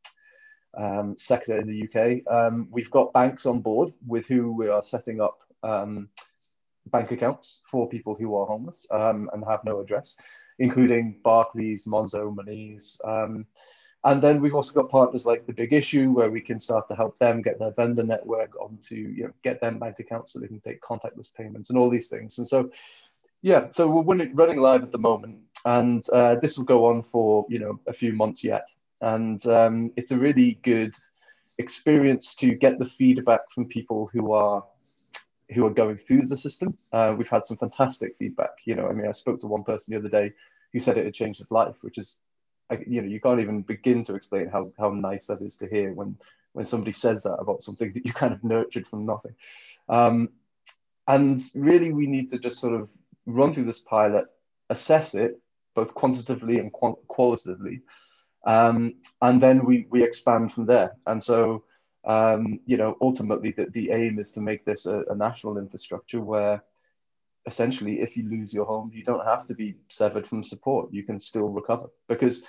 um, 0.78 1.18
sector 1.18 1.60
in 1.60 1.68
the 1.68 1.84
UK. 1.88 2.32
Um, 2.32 2.68
we've 2.72 2.92
got 2.92 3.12
banks 3.12 3.46
on 3.46 3.60
board 3.60 3.92
with 4.06 4.28
who 4.28 4.54
we 4.54 4.70
are 4.70 4.84
setting 4.84 5.20
up 5.20 5.40
um, 5.64 6.10
bank 6.88 7.12
accounts 7.12 7.62
for 7.70 7.88
people 7.88 8.16
who 8.16 8.36
are 8.36 8.46
homeless 8.46 8.86
um, 8.92 9.30
and 9.34 9.44
have 9.46 9.64
no 9.64 9.80
address, 9.80 10.18
including 10.60 11.18
Barclays, 11.24 11.84
Monzo, 11.84 12.34
Monese. 12.34 13.00
Um, 13.04 13.46
and 14.04 14.22
then 14.22 14.42
we've 14.42 14.56
also 14.56 14.74
got 14.74 14.90
partners 14.90 15.26
like 15.26 15.46
the 15.46 15.54
Big 15.54 15.74
Issue, 15.74 16.10
where 16.10 16.32
we 16.32 16.42
can 16.42 16.60
start 16.60 16.88
to 16.88 16.96
help 16.96 17.20
them 17.20 17.42
get 17.42 17.60
their 17.60 17.72
vendor 17.72 18.04
network 18.04 18.60
onto, 18.60 18.96
you 18.96 19.26
know, 19.26 19.32
get 19.44 19.62
them 19.62 19.78
bank 19.78 20.00
accounts 20.00 20.34
so 20.34 20.40
they 20.40 20.48
can 20.48 20.60
take 20.60 20.82
contactless 20.82 21.34
payments 21.34 21.70
and 21.70 21.78
all 21.78 21.90
these 21.90 22.08
things. 22.08 22.40
And 22.40 22.48
so, 22.48 22.72
yeah, 23.44 23.70
so 23.70 23.88
we're 23.88 24.28
running 24.34 24.58
live 24.58 24.82
at 24.82 24.92
the 24.92 24.98
moment, 24.98 25.38
and 25.66 26.04
uh, 26.12 26.36
this 26.36 26.58
will 26.58 26.66
go 26.66 26.86
on 26.86 27.04
for 27.04 27.46
you 27.50 27.60
know 27.60 27.80
a 27.88 27.94
few 27.94 28.14
months 28.14 28.44
yet 28.44 28.68
and 29.02 29.46
um, 29.48 29.92
it's 29.98 30.12
a 30.12 30.18
really 30.18 30.60
good 30.64 30.96
experience 31.58 32.36
to 32.36 32.54
get 32.56 32.80
the 32.80 32.86
feedback 32.86 33.42
from 33.52 33.66
people 33.66 34.10
who 34.14 34.32
are 34.32 34.64
who 35.54 35.66
are 35.66 35.72
going 35.72 35.98
through 35.98 36.26
the 36.28 36.38
system. 36.38 36.78
Uh, 36.92 37.14
we've 37.18 37.30
had 37.30 37.46
some 37.46 37.58
fantastic 37.58 38.16
feedback. 38.18 38.52
You 38.66 38.76
know, 38.76 38.88
I 38.88 38.94
mean, 38.94 39.08
I 39.08 39.12
spoke 39.12 39.40
to 39.42 39.48
one 39.48 39.64
person 39.64 39.94
the 39.94 40.00
other 40.00 40.10
day 40.10 40.34
who 40.74 40.80
said 40.80 40.98
it 40.98 41.06
had 41.06 41.14
changed 41.14 41.40
his 41.40 41.52
life, 41.52 41.76
which 41.82 41.98
is, 41.98 42.18
you 42.88 43.02
know, 43.02 43.08
you 43.08 43.20
can't 43.20 43.42
even 43.42 43.62
begin 43.62 44.06
to 44.06 44.16
explain 44.16 44.48
how 44.48 44.72
how 44.78 44.90
nice 44.90 45.28
that 45.28 45.42
is 45.42 45.58
to 45.58 45.68
hear 45.68 45.94
when 45.94 46.18
when 46.54 46.66
somebody 46.66 46.94
says 46.94 47.24
that 47.24 47.36
about 47.36 47.64
something 47.64 47.92
that 47.92 48.06
you 48.06 48.14
kind 48.14 48.34
of 48.34 48.44
nurtured 48.44 48.88
from 48.88 49.06
nothing. 49.06 49.36
Um, 49.90 50.30
and 51.08 51.42
really, 51.54 51.92
we 51.92 52.08
need 52.08 52.30
to 52.30 52.40
just 52.40 52.60
sort 52.60 52.74
of 52.74 52.90
run 53.26 53.54
through 53.54 53.66
this 53.66 53.80
pilot, 53.80 54.26
assess 54.70 55.16
it 55.16 55.40
both 55.74 55.94
quantitatively 55.94 56.60
and 56.60 56.72
qualitatively, 56.72 57.82
um, 58.46 58.94
and 59.22 59.42
then 59.42 59.66
we 59.66 59.88
we 59.90 60.04
expand 60.04 60.54
from 60.54 60.66
there. 60.66 60.96
And 61.06 61.22
so, 61.22 61.64
um, 62.04 62.60
you 62.66 62.78
know, 62.78 62.98
ultimately, 63.02 63.52
the, 63.52 63.66
the 63.66 63.92
aim 63.92 64.18
is 64.20 64.32
to 64.32 64.42
make 64.42 64.66
this 64.66 64.86
a, 64.86 65.04
a, 65.10 65.16
national 65.16 65.58
infrastructure 65.58 66.20
where, 66.20 66.64
essentially, 67.46 68.02
if 68.02 68.18
you 68.18 68.28
lose 68.28 68.54
your 68.54 68.66
home, 68.66 68.92
you 68.94 69.04
don't 69.04 69.26
have 69.26 69.46
to 69.48 69.54
be 69.54 69.76
severed 69.90 70.28
from 70.28 70.44
support. 70.44 70.92
You 70.92 71.04
can 71.04 71.20
still 71.20 71.50
recover 71.50 71.90
because, 72.08 72.44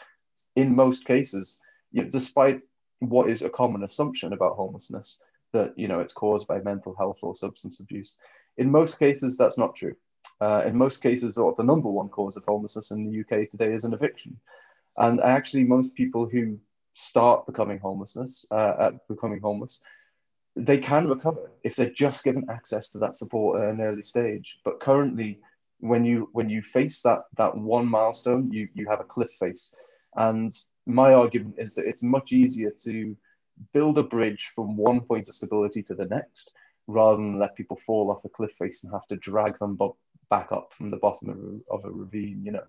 in 0.57 0.75
most 0.75 1.05
cases, 1.05 1.59
you 1.91 2.03
know, 2.03 2.09
despite 2.09 2.63
what 3.01 3.29
is 3.29 3.43
a 3.43 3.51
common 3.51 3.83
assumption 3.85 4.33
about 4.33 4.57
homelessness 4.57 5.19
that 5.53 5.77
you 5.79 5.87
know 5.87 6.01
it's 6.01 6.15
caused 6.15 6.47
by 6.47 6.61
mental 6.61 6.95
health 6.97 7.19
or 7.23 7.35
substance 7.35 7.81
abuse, 7.81 8.17
in 8.57 8.71
most 8.71 8.99
cases 8.99 9.37
that's 9.37 9.59
not 9.59 9.77
true. 9.77 9.95
Uh, 10.41 10.63
in 10.67 10.77
most 10.77 11.03
cases, 11.03 11.35
the 11.35 11.63
number 11.63 11.89
one 11.89 12.09
cause 12.09 12.37
of 12.37 12.45
homelessness 12.45 12.91
in 12.91 13.05
the 13.05 13.21
UK 13.21 13.49
today 13.49 13.73
is 13.73 13.85
an 13.85 13.93
eviction. 13.93 14.37
And 14.97 15.21
actually, 15.21 15.65
most 15.65 15.95
people 15.95 16.27
who 16.27 16.59
start 16.95 17.47
becoming 17.47 17.79
homelessness, 17.79 18.45
uh, 18.51 18.91
becoming 19.09 19.41
homeless, 19.41 19.81
they 20.57 20.79
can 20.79 21.09
recover 21.09 21.51
if 21.65 21.77
they're 21.77 21.91
just 21.91 22.25
given 22.25 22.45
access 22.51 22.91
to 22.91 22.99
that 22.99 23.15
support 23.15 23.61
at 23.61 23.71
an 23.71 23.81
early 23.81 24.03
stage. 24.03 24.59
But 24.65 24.81
currently, 24.81 25.41
when 25.81 26.05
you 26.05 26.29
when 26.33 26.49
you 26.49 26.63
face 26.63 27.03
that 27.03 27.25
that 27.37 27.57
one 27.57 27.87
milestone, 27.87 28.53
you 28.53 28.69
you 28.75 28.87
have 28.89 29.01
a 29.01 29.05
cliff 29.05 29.31
face. 29.39 29.75
And 30.17 30.53
my 30.87 31.15
argument 31.15 31.55
is 31.59 31.75
that 31.75 31.87
it's 31.87 32.03
much 32.03 32.33
easier 32.33 32.71
to 32.85 33.17
build 33.73 33.99
a 33.99 34.03
bridge 34.03 34.51
from 34.55 34.77
one 34.77 35.01
point 35.01 35.29
of 35.29 35.35
stability 35.35 35.83
to 35.85 35.95
the 35.95 36.05
next, 36.07 36.53
rather 36.87 37.17
than 37.17 37.39
let 37.39 37.57
people 37.57 37.77
fall 37.77 38.11
off 38.11 38.25
a 38.25 38.29
cliff 38.29 38.53
face 38.53 38.85
and 38.85 38.93
have 38.93 39.07
to 39.07 39.17
drag 39.17 39.59
them 39.59 39.79
back 40.29 40.53
up 40.53 40.73
from 40.73 40.91
the 40.91 40.97
bottom 40.99 41.31
of 41.31 41.39
a, 41.39 41.75
of 41.75 41.85
a 41.85 41.91
ravine. 41.91 42.43
You 42.45 42.53
know, 42.53 42.65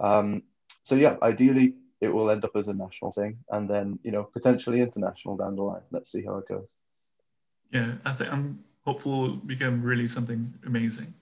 um, 0.00 0.42
so 0.82 0.96
yeah, 0.96 1.16
ideally 1.22 1.74
it 2.00 2.12
will 2.12 2.30
end 2.30 2.44
up 2.44 2.56
as 2.56 2.68
a 2.68 2.74
national 2.74 3.12
thing, 3.12 3.38
and 3.50 3.68
then 3.68 3.98
you 4.02 4.10
know 4.10 4.24
potentially 4.24 4.80
international 4.80 5.36
down 5.36 5.56
the 5.56 5.62
line. 5.62 5.82
Let's 5.90 6.10
see 6.10 6.24
how 6.24 6.36
it 6.38 6.48
goes. 6.48 6.76
Yeah, 7.72 7.92
I 8.04 8.12
think 8.12 8.32
I'm 8.32 8.64
hopeful 8.84 9.24
it'll 9.24 9.36
become 9.36 9.82
really 9.82 10.08
something 10.08 10.52
amazing. 10.66 11.14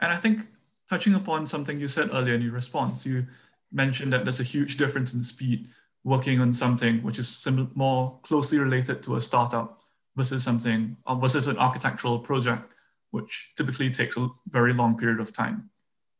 And 0.00 0.12
I 0.12 0.16
think 0.16 0.40
touching 0.88 1.14
upon 1.14 1.46
something 1.46 1.78
you 1.78 1.88
said 1.88 2.10
earlier 2.12 2.34
in 2.34 2.42
your 2.42 2.52
response, 2.52 3.06
you 3.06 3.26
mentioned 3.72 4.12
that 4.12 4.24
there's 4.24 4.40
a 4.40 4.44
huge 4.44 4.76
difference 4.76 5.14
in 5.14 5.22
speed 5.22 5.68
working 6.04 6.40
on 6.40 6.52
something 6.52 7.02
which 7.02 7.18
is 7.18 7.28
sim- 7.28 7.70
more 7.74 8.18
closely 8.22 8.58
related 8.58 9.02
to 9.02 9.16
a 9.16 9.20
startup 9.20 9.80
versus 10.16 10.44
something 10.44 10.96
uh, 11.06 11.14
versus 11.14 11.46
an 11.46 11.58
architectural 11.58 12.18
project, 12.18 12.72
which 13.10 13.54
typically 13.56 13.90
takes 13.90 14.16
a 14.16 14.28
very 14.48 14.72
long 14.72 14.96
period 14.96 15.20
of 15.20 15.32
time. 15.32 15.70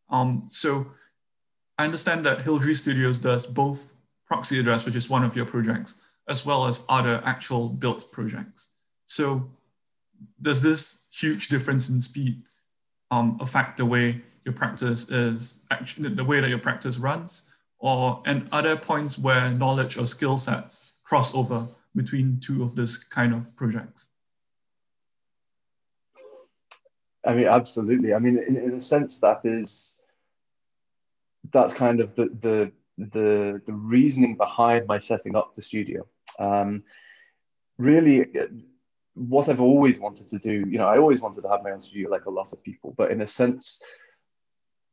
Um, 0.08 0.46
so 0.48 0.86
I 1.78 1.84
understand 1.84 2.24
that 2.26 2.38
Hildrey 2.38 2.76
Studios 2.76 3.18
does 3.18 3.46
both 3.46 3.93
proxy 4.26 4.58
address, 4.60 4.84
which 4.84 4.96
is 4.96 5.10
one 5.10 5.24
of 5.24 5.36
your 5.36 5.46
projects, 5.46 6.00
as 6.28 6.44
well 6.46 6.66
as 6.66 6.84
other 6.88 7.22
actual 7.24 7.68
built 7.68 8.10
projects. 8.12 8.70
So 9.06 9.48
does 10.42 10.62
this 10.62 11.02
huge 11.10 11.48
difference 11.48 11.90
in 11.90 12.00
speed 12.00 12.42
um, 13.10 13.38
affect 13.40 13.76
the 13.76 13.84
way 13.84 14.20
your 14.44 14.54
practice 14.54 15.10
is 15.10 15.60
actually 15.70 16.10
the 16.10 16.24
way 16.24 16.40
that 16.40 16.48
your 16.48 16.58
practice 16.58 16.98
runs 16.98 17.50
or 17.78 18.22
and 18.26 18.48
other 18.52 18.76
points 18.76 19.18
where 19.18 19.50
knowledge 19.50 19.96
or 19.96 20.06
skill 20.06 20.36
sets 20.36 20.92
cross 21.04 21.34
over 21.34 21.66
between 21.94 22.40
two 22.40 22.62
of 22.62 22.74
this 22.74 23.02
kind 23.02 23.32
of 23.34 23.56
projects 23.56 24.10
i 27.24 27.34
mean 27.34 27.46
absolutely 27.46 28.12
i 28.14 28.18
mean 28.18 28.38
in, 28.38 28.56
in 28.56 28.74
a 28.74 28.80
sense 28.80 29.18
that 29.18 29.44
is 29.44 29.96
that's 31.52 31.72
kind 31.72 32.00
of 32.00 32.14
the 32.14 32.26
the 32.40 32.72
the, 32.98 33.60
the 33.66 33.72
reasoning 33.72 34.36
behind 34.36 34.86
my 34.86 34.98
setting 34.98 35.34
up 35.36 35.54
the 35.54 35.62
studio 35.62 36.06
um, 36.38 36.82
really 37.78 38.26
what 39.14 39.48
I've 39.48 39.60
always 39.60 39.98
wanted 39.98 40.28
to 40.30 40.38
do, 40.38 40.64
you 40.68 40.78
know, 40.78 40.88
I 40.88 40.98
always 40.98 41.20
wanted 41.20 41.42
to 41.42 41.48
have 41.48 41.62
my 41.62 41.70
own 41.70 41.80
studio 41.80 42.10
like 42.10 42.26
a 42.26 42.30
lot 42.30 42.52
of 42.52 42.62
people, 42.62 42.94
but 42.96 43.10
in 43.10 43.20
a 43.20 43.26
sense, 43.26 43.80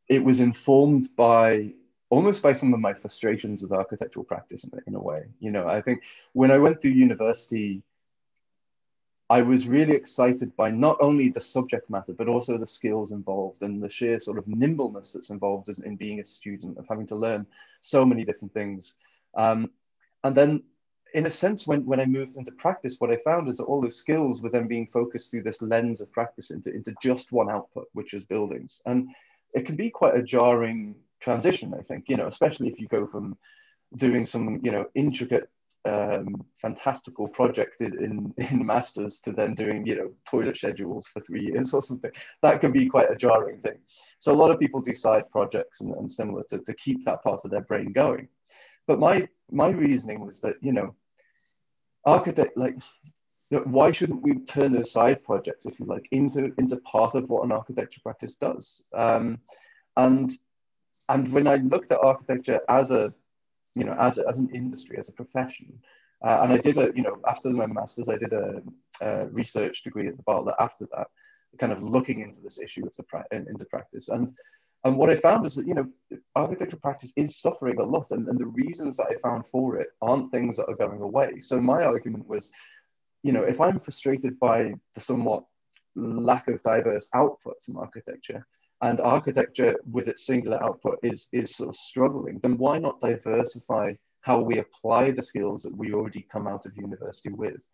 it 0.07 0.23
was 0.23 0.39
informed 0.39 1.09
by 1.15 1.73
almost 2.09 2.41
by 2.41 2.53
some 2.53 2.73
of 2.73 2.79
my 2.79 2.93
frustrations 2.93 3.61
with 3.61 3.71
architectural 3.71 4.25
practice 4.25 4.63
in, 4.63 4.71
in 4.85 4.95
a 4.95 5.01
way. 5.01 5.23
You 5.39 5.51
know, 5.51 5.67
I 5.67 5.81
think 5.81 6.03
when 6.33 6.51
I 6.51 6.57
went 6.57 6.81
through 6.81 6.91
university, 6.91 7.81
I 9.31 9.41
was 9.41 9.65
really 9.65 9.93
excited 9.93 10.53
by 10.57 10.71
not 10.71 10.97
only 10.99 11.29
the 11.29 11.39
subject 11.39 11.89
matter, 11.89 12.11
but 12.11 12.27
also 12.27 12.57
the 12.57 12.67
skills 12.67 13.13
involved 13.13 13.63
and 13.63 13.81
the 13.81 13.89
sheer 13.89 14.19
sort 14.19 14.37
of 14.37 14.45
nimbleness 14.45 15.13
that's 15.13 15.29
involved 15.29 15.69
in 15.69 15.95
being 15.95 16.19
a 16.19 16.25
student, 16.25 16.77
of 16.77 16.85
having 16.89 17.07
to 17.07 17.15
learn 17.15 17.47
so 17.79 18.05
many 18.05 18.25
different 18.25 18.53
things. 18.53 18.95
Um, 19.35 19.71
and 20.25 20.35
then 20.35 20.63
in 21.13 21.27
a 21.27 21.29
sense, 21.29 21.65
when, 21.65 21.85
when 21.85 22.01
I 22.01 22.05
moved 22.05 22.35
into 22.35 22.51
practice, 22.51 22.97
what 22.99 23.09
I 23.09 23.15
found 23.15 23.47
is 23.47 23.55
that 23.55 23.63
all 23.63 23.79
those 23.79 23.95
skills 23.95 24.41
were 24.41 24.49
then 24.49 24.67
being 24.67 24.85
focused 24.85 25.31
through 25.31 25.43
this 25.43 25.61
lens 25.61 26.01
of 26.01 26.11
practice 26.11 26.51
into, 26.51 26.69
into 26.75 26.93
just 27.01 27.31
one 27.31 27.49
output, 27.49 27.87
which 27.93 28.13
is 28.13 28.23
buildings. 28.23 28.81
And 28.85 29.11
it 29.53 29.65
can 29.65 29.77
be 29.77 29.89
quite 29.89 30.17
a 30.17 30.23
jarring 30.23 30.93
transition, 31.21 31.73
I 31.73 31.83
think, 31.83 32.09
you 32.09 32.17
know, 32.17 32.27
especially 32.27 32.67
if 32.67 32.81
you 32.81 32.89
go 32.89 33.07
from 33.07 33.37
doing 33.95 34.25
some, 34.25 34.59
you 34.61 34.73
know, 34.73 34.87
intricate, 34.93 35.49
um, 35.85 36.45
fantastical 36.53 37.27
project 37.27 37.81
in, 37.81 38.33
in 38.37 38.65
masters 38.65 39.19
to 39.21 39.31
then 39.31 39.55
doing, 39.55 39.85
you 39.85 39.95
know, 39.95 40.11
toilet 40.29 40.57
schedules 40.57 41.07
for 41.07 41.19
three 41.21 41.45
years 41.45 41.73
or 41.73 41.81
something. 41.81 42.11
That 42.41 42.61
can 42.61 42.71
be 42.71 42.87
quite 42.87 43.11
a 43.11 43.15
jarring 43.15 43.59
thing. 43.59 43.79
So 44.19 44.31
a 44.31 44.35
lot 44.41 44.51
of 44.51 44.59
people 44.59 44.81
do 44.81 44.93
side 44.93 45.29
projects 45.31 45.81
and, 45.81 45.93
and 45.95 46.09
similar 46.09 46.43
to, 46.49 46.59
to 46.59 46.73
keep 46.75 47.03
that 47.05 47.23
part 47.23 47.41
of 47.43 47.51
their 47.51 47.61
brain 47.61 47.91
going. 47.91 48.27
But 48.87 48.99
my 48.99 49.27
my 49.51 49.69
reasoning 49.69 50.25
was 50.25 50.39
that, 50.41 50.55
you 50.61 50.73
know, 50.73 50.95
architect 52.05 52.57
like 52.57 52.75
why 53.49 53.91
shouldn't 53.91 54.21
we 54.21 54.39
turn 54.39 54.71
those 54.71 54.91
side 54.91 55.23
projects, 55.23 55.65
if 55.65 55.79
you 55.79 55.85
like, 55.85 56.07
into 56.11 56.53
into 56.57 56.77
part 56.77 57.15
of 57.15 57.29
what 57.29 57.43
an 57.43 57.51
architecture 57.51 58.01
practice 58.01 58.35
does? 58.35 58.83
Um, 58.93 59.39
and 59.97 60.31
and 61.09 61.31
when 61.33 61.47
I 61.47 61.55
looked 61.55 61.91
at 61.91 61.99
architecture 62.01 62.61
as 62.69 62.91
a, 62.91 63.13
you 63.75 63.83
know, 63.83 63.95
as 63.99 64.17
as 64.17 64.39
an 64.39 64.49
industry, 64.53 64.97
as 64.97 65.09
a 65.09 65.13
profession, 65.13 65.79
uh, 66.23 66.39
and 66.43 66.53
I 66.53 66.57
did 66.57 66.77
a, 66.77 66.91
you 66.95 67.03
know, 67.03 67.17
after 67.27 67.49
my 67.49 67.67
masters, 67.67 68.09
I 68.09 68.17
did 68.17 68.33
a, 68.33 68.61
a, 69.01 69.27
research 69.27 69.83
degree 69.83 70.07
at 70.07 70.17
the 70.17 70.23
Bartlett 70.23 70.55
after 70.59 70.87
that, 70.93 71.07
kind 71.57 71.71
of 71.71 71.81
looking 71.81 72.21
into 72.21 72.41
this 72.41 72.59
issue 72.59 72.85
of 72.85 72.95
the 72.95 73.03
pra- 73.03 73.25
into 73.31 73.65
practice, 73.65 74.09
and 74.09 74.31
and 74.83 74.97
what 74.97 75.11
I 75.11 75.15
found 75.15 75.45
is 75.45 75.55
that, 75.55 75.67
you 75.67 75.75
know, 75.75 75.87
architectural 76.35 76.79
practice 76.79 77.13
is 77.15 77.37
suffering 77.37 77.79
a 77.79 77.83
lot. 77.83 78.07
And, 78.11 78.27
and 78.27 78.39
the 78.39 78.47
reasons 78.47 78.97
that 78.97 79.07
I 79.11 79.15
found 79.21 79.45
for 79.45 79.77
it 79.77 79.89
aren't 80.01 80.31
things 80.31 80.57
that 80.57 80.67
are 80.67 80.75
going 80.75 81.01
away. 81.01 81.39
So 81.39 81.61
my 81.61 81.83
argument 81.83 82.27
was, 82.27 82.51
you 83.21 83.31
know, 83.31 83.43
if 83.43 83.61
I'm 83.61 83.79
frustrated 83.79 84.39
by 84.39 84.73
the 84.95 85.01
somewhat 85.01 85.43
lack 85.95 86.47
of 86.47 86.63
diverse 86.63 87.07
output 87.13 87.63
from 87.63 87.77
architecture, 87.77 88.47
and 88.81 88.99
architecture 88.99 89.75
with 89.89 90.07
its 90.07 90.25
singular 90.25 90.61
output 90.63 90.99
is, 91.03 91.29
is 91.31 91.55
sort 91.55 91.69
of 91.69 91.75
struggling, 91.75 92.39
then 92.39 92.57
why 92.57 92.79
not 92.79 92.99
diversify 92.99 93.93
how 94.21 94.41
we 94.41 94.59
apply 94.59 95.11
the 95.11 95.23
skills 95.23 95.63
that 95.63 95.75
we 95.75 95.93
already 95.93 96.25
come 96.31 96.47
out 96.47 96.65
of 96.65 96.75
university 96.75 97.31
with? 97.31 97.67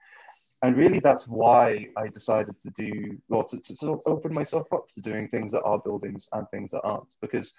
and 0.64 0.76
really 0.76 1.00
that's 1.00 1.28
why 1.28 1.88
I 1.96 2.08
decided 2.08 2.60
to 2.60 2.70
do 2.72 3.18
well 3.28 3.44
to, 3.44 3.60
to, 3.60 3.76
to, 3.78 4.02
open 4.06 4.34
myself 4.34 4.72
up 4.74 4.90
to 4.90 5.02
doing 5.02 5.28
things 5.28 5.52
that 5.52 5.64
are 5.64 5.80
buildings 5.80 6.28
and 6.34 6.48
things 6.50 6.72
that 6.72 6.82
aren't 6.82 7.14
because 7.22 7.54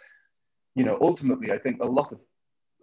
you 0.75 0.85
know 0.85 0.99
ultimately 1.01 1.53
I 1.53 1.59
think 1.59 1.81
a 1.81 1.87
lot 1.87 2.13
of 2.13 2.21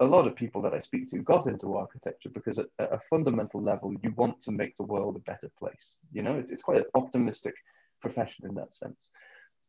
a 0.02 0.06
lot 0.06 0.28
of 0.28 0.36
people 0.36 0.62
that 0.62 0.74
I 0.74 0.80
speak 0.80 1.10
to 1.12 1.20
got 1.20 1.48
into 1.48 1.76
architecture 1.76 2.30
because 2.30 2.60
at, 2.60 2.68
at 2.80 2.94
a 2.94 3.00
fundamental 3.10 3.62
level 3.62 3.94
you 4.04 4.14
want 4.16 4.42
to 4.42 4.52
make 4.52 4.76
the 4.78 4.84
world 4.84 5.16
a 5.16 5.32
better 5.32 5.50
place 5.58 5.96
you 6.12 6.22
know 6.22 6.36
it's, 6.36 6.52
it's 6.52 6.64
quite 6.64 6.80
an 6.80 6.86
optimistic 6.96 7.56
profession 8.02 8.46
in 8.48 8.56
that 8.56 8.74
sense 8.74 9.12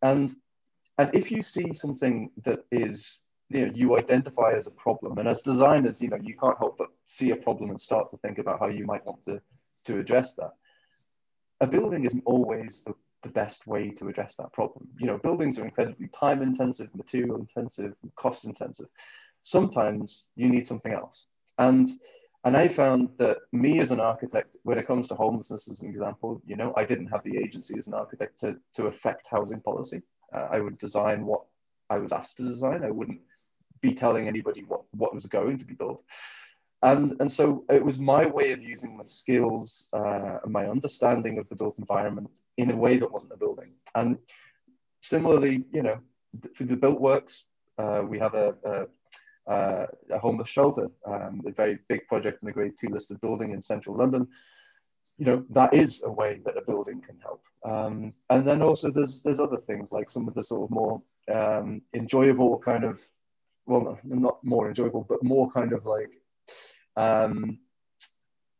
and 0.02 0.32
and 0.98 1.10
if 1.14 1.30
you 1.30 1.42
see 1.42 1.72
something 1.72 2.30
that 2.42 2.60
is 2.70 3.22
you 3.48 3.66
know 3.66 3.72
you 3.74 3.96
identify 3.98 4.52
as 4.52 4.66
a 4.66 4.72
problem 4.72 5.18
and 5.18 5.28
as 5.28 5.42
designers 5.42 6.02
you 6.02 6.08
know 6.08 6.18
you 6.22 6.36
can't 6.36 6.58
help 6.58 6.76
but 6.78 6.88
see 7.06 7.30
a 7.30 7.36
problem 7.36 7.70
and 7.70 7.80
start 7.80 8.10
to 8.10 8.16
think 8.18 8.38
about 8.38 8.58
how 8.58 8.66
you 8.66 8.84
might 8.84 9.04
want 9.06 9.22
to 9.24 9.40
to 9.86 9.98
address 9.98 10.34
that. 10.34 10.52
A 11.60 11.66
building 11.66 12.04
isn't 12.04 12.22
always 12.26 12.82
the, 12.84 12.94
the 13.22 13.28
best 13.30 13.66
way 13.66 13.90
to 13.90 14.08
address 14.08 14.36
that 14.36 14.52
problem. 14.52 14.88
You 14.98 15.06
know, 15.06 15.18
buildings 15.18 15.58
are 15.58 15.64
incredibly 15.64 16.08
time 16.08 16.42
intensive, 16.42 16.94
material 16.94 17.36
intensive, 17.36 17.94
cost 18.16 18.44
intensive. 18.44 18.88
Sometimes 19.42 20.28
you 20.36 20.48
need 20.48 20.66
something 20.66 20.92
else. 20.92 21.26
And 21.58 21.88
and 22.44 22.56
I 22.56 22.68
found 22.68 23.08
that 23.18 23.38
me 23.50 23.80
as 23.80 23.90
an 23.90 23.98
architect, 23.98 24.56
when 24.62 24.78
it 24.78 24.86
comes 24.86 25.08
to 25.08 25.16
homelessness 25.16 25.68
as 25.68 25.80
an 25.80 25.88
example, 25.88 26.40
you 26.46 26.54
know, 26.54 26.72
I 26.76 26.84
didn't 26.84 27.08
have 27.08 27.24
the 27.24 27.36
agency 27.38 27.76
as 27.76 27.88
an 27.88 27.94
architect 27.94 28.38
to, 28.40 28.54
to 28.74 28.86
affect 28.86 29.26
housing 29.28 29.60
policy. 29.60 30.02
Uh, 30.32 30.48
I 30.50 30.60
would 30.60 30.78
design 30.78 31.26
what 31.26 31.44
I 31.90 31.98
was 31.98 32.12
asked 32.12 32.36
to 32.38 32.42
design. 32.42 32.84
I 32.84 32.90
wouldn't 32.90 33.20
be 33.80 33.94
telling 33.94 34.26
anybody 34.26 34.62
what, 34.64 34.82
what 34.92 35.14
was 35.14 35.26
going 35.26 35.58
to 35.58 35.64
be 35.66 35.74
built. 35.74 36.02
And 36.82 37.16
and 37.20 37.32
so 37.32 37.64
it 37.70 37.82
was 37.82 37.98
my 37.98 38.26
way 38.26 38.52
of 38.52 38.62
using 38.62 38.96
my 38.96 39.02
skills 39.04 39.88
uh, 39.94 40.38
and 40.44 40.52
my 40.52 40.66
understanding 40.66 41.38
of 41.38 41.48
the 41.48 41.56
built 41.56 41.78
environment 41.78 42.40
in 42.58 42.70
a 42.70 42.76
way 42.76 42.98
that 42.98 43.10
wasn't 43.10 43.32
a 43.32 43.36
building. 43.36 43.72
And 43.94 44.18
similarly 45.06 45.64
you 45.72 45.82
know 45.82 45.98
for 46.54 46.64
the 46.64 46.76
built 46.76 47.00
works 47.00 47.44
uh, 47.78 48.02
we 48.06 48.18
have 48.18 48.34
a, 48.34 48.54
a, 49.46 49.86
a 50.10 50.18
homeless 50.18 50.48
shelter 50.48 50.90
um, 51.06 51.42
a 51.46 51.52
very 51.52 51.78
big 51.88 52.06
project 52.08 52.42
in 52.42 52.48
a 52.48 52.52
grade 52.52 52.74
two 52.78 52.88
listed 52.88 53.20
building 53.20 53.52
in 53.52 53.62
central 53.62 53.96
london 53.96 54.26
you 55.18 55.24
know 55.24 55.44
that 55.50 55.72
is 55.74 56.02
a 56.04 56.10
way 56.10 56.40
that 56.44 56.56
a 56.56 56.62
building 56.62 57.00
can 57.00 57.18
help. 57.20 57.42
Um, 57.64 58.12
and 58.30 58.46
then 58.46 58.62
also 58.62 58.90
there's 58.90 59.22
there's 59.22 59.40
other 59.40 59.58
things 59.58 59.92
like 59.92 60.10
some 60.10 60.28
of 60.28 60.34
the 60.34 60.42
sort 60.42 60.64
of 60.64 60.70
more 60.70 61.02
um, 61.32 61.82
enjoyable 61.94 62.58
kind 62.58 62.84
of 62.84 63.00
well 63.66 63.98
not 64.04 64.42
more 64.44 64.68
enjoyable 64.68 65.06
but 65.08 65.24
more 65.24 65.50
kind 65.50 65.72
of 65.72 65.86
like 65.86 66.10
um, 66.96 67.58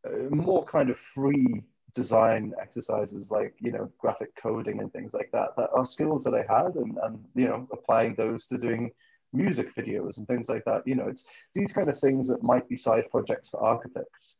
uh, 0.06 0.34
more 0.34 0.64
kind 0.64 0.90
of 0.90 0.98
free 0.98 1.62
design 1.94 2.52
exercises 2.60 3.30
like 3.30 3.54
you 3.60 3.72
know 3.72 3.90
graphic 3.98 4.34
coding 4.36 4.80
and 4.80 4.92
things 4.92 5.14
like 5.14 5.30
that 5.32 5.50
that 5.56 5.70
are 5.72 5.86
skills 5.86 6.24
that 6.24 6.34
I 6.34 6.44
had 6.48 6.76
and, 6.76 6.98
and 7.02 7.24
you 7.34 7.46
know 7.46 7.68
applying 7.72 8.14
those 8.14 8.46
to 8.46 8.58
doing 8.58 8.90
music 9.32 9.74
videos 9.74 10.16
and 10.16 10.26
things 10.26 10.48
like 10.48 10.64
that. 10.64 10.86
You 10.86 10.94
know 10.94 11.08
it's 11.08 11.26
these 11.54 11.72
kind 11.72 11.90
of 11.90 11.98
things 11.98 12.28
that 12.28 12.42
might 12.42 12.66
be 12.66 12.76
side 12.76 13.10
projects 13.10 13.50
for 13.50 13.62
architects 13.62 14.38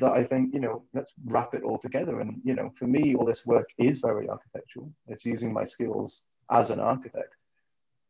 that 0.00 0.12
I 0.12 0.24
think 0.24 0.54
you 0.54 0.60
know 0.60 0.84
let's 0.94 1.12
wrap 1.24 1.54
it 1.54 1.62
all 1.62 1.78
together. 1.78 2.20
And 2.20 2.40
you 2.44 2.54
know 2.54 2.72
for 2.76 2.86
me 2.86 3.14
all 3.14 3.24
this 3.24 3.46
work 3.46 3.68
is 3.78 4.00
very 4.00 4.28
architectural. 4.28 4.92
It's 5.08 5.24
using 5.24 5.52
my 5.52 5.64
skills 5.64 6.22
as 6.50 6.70
an 6.70 6.80
architect. 6.80 7.42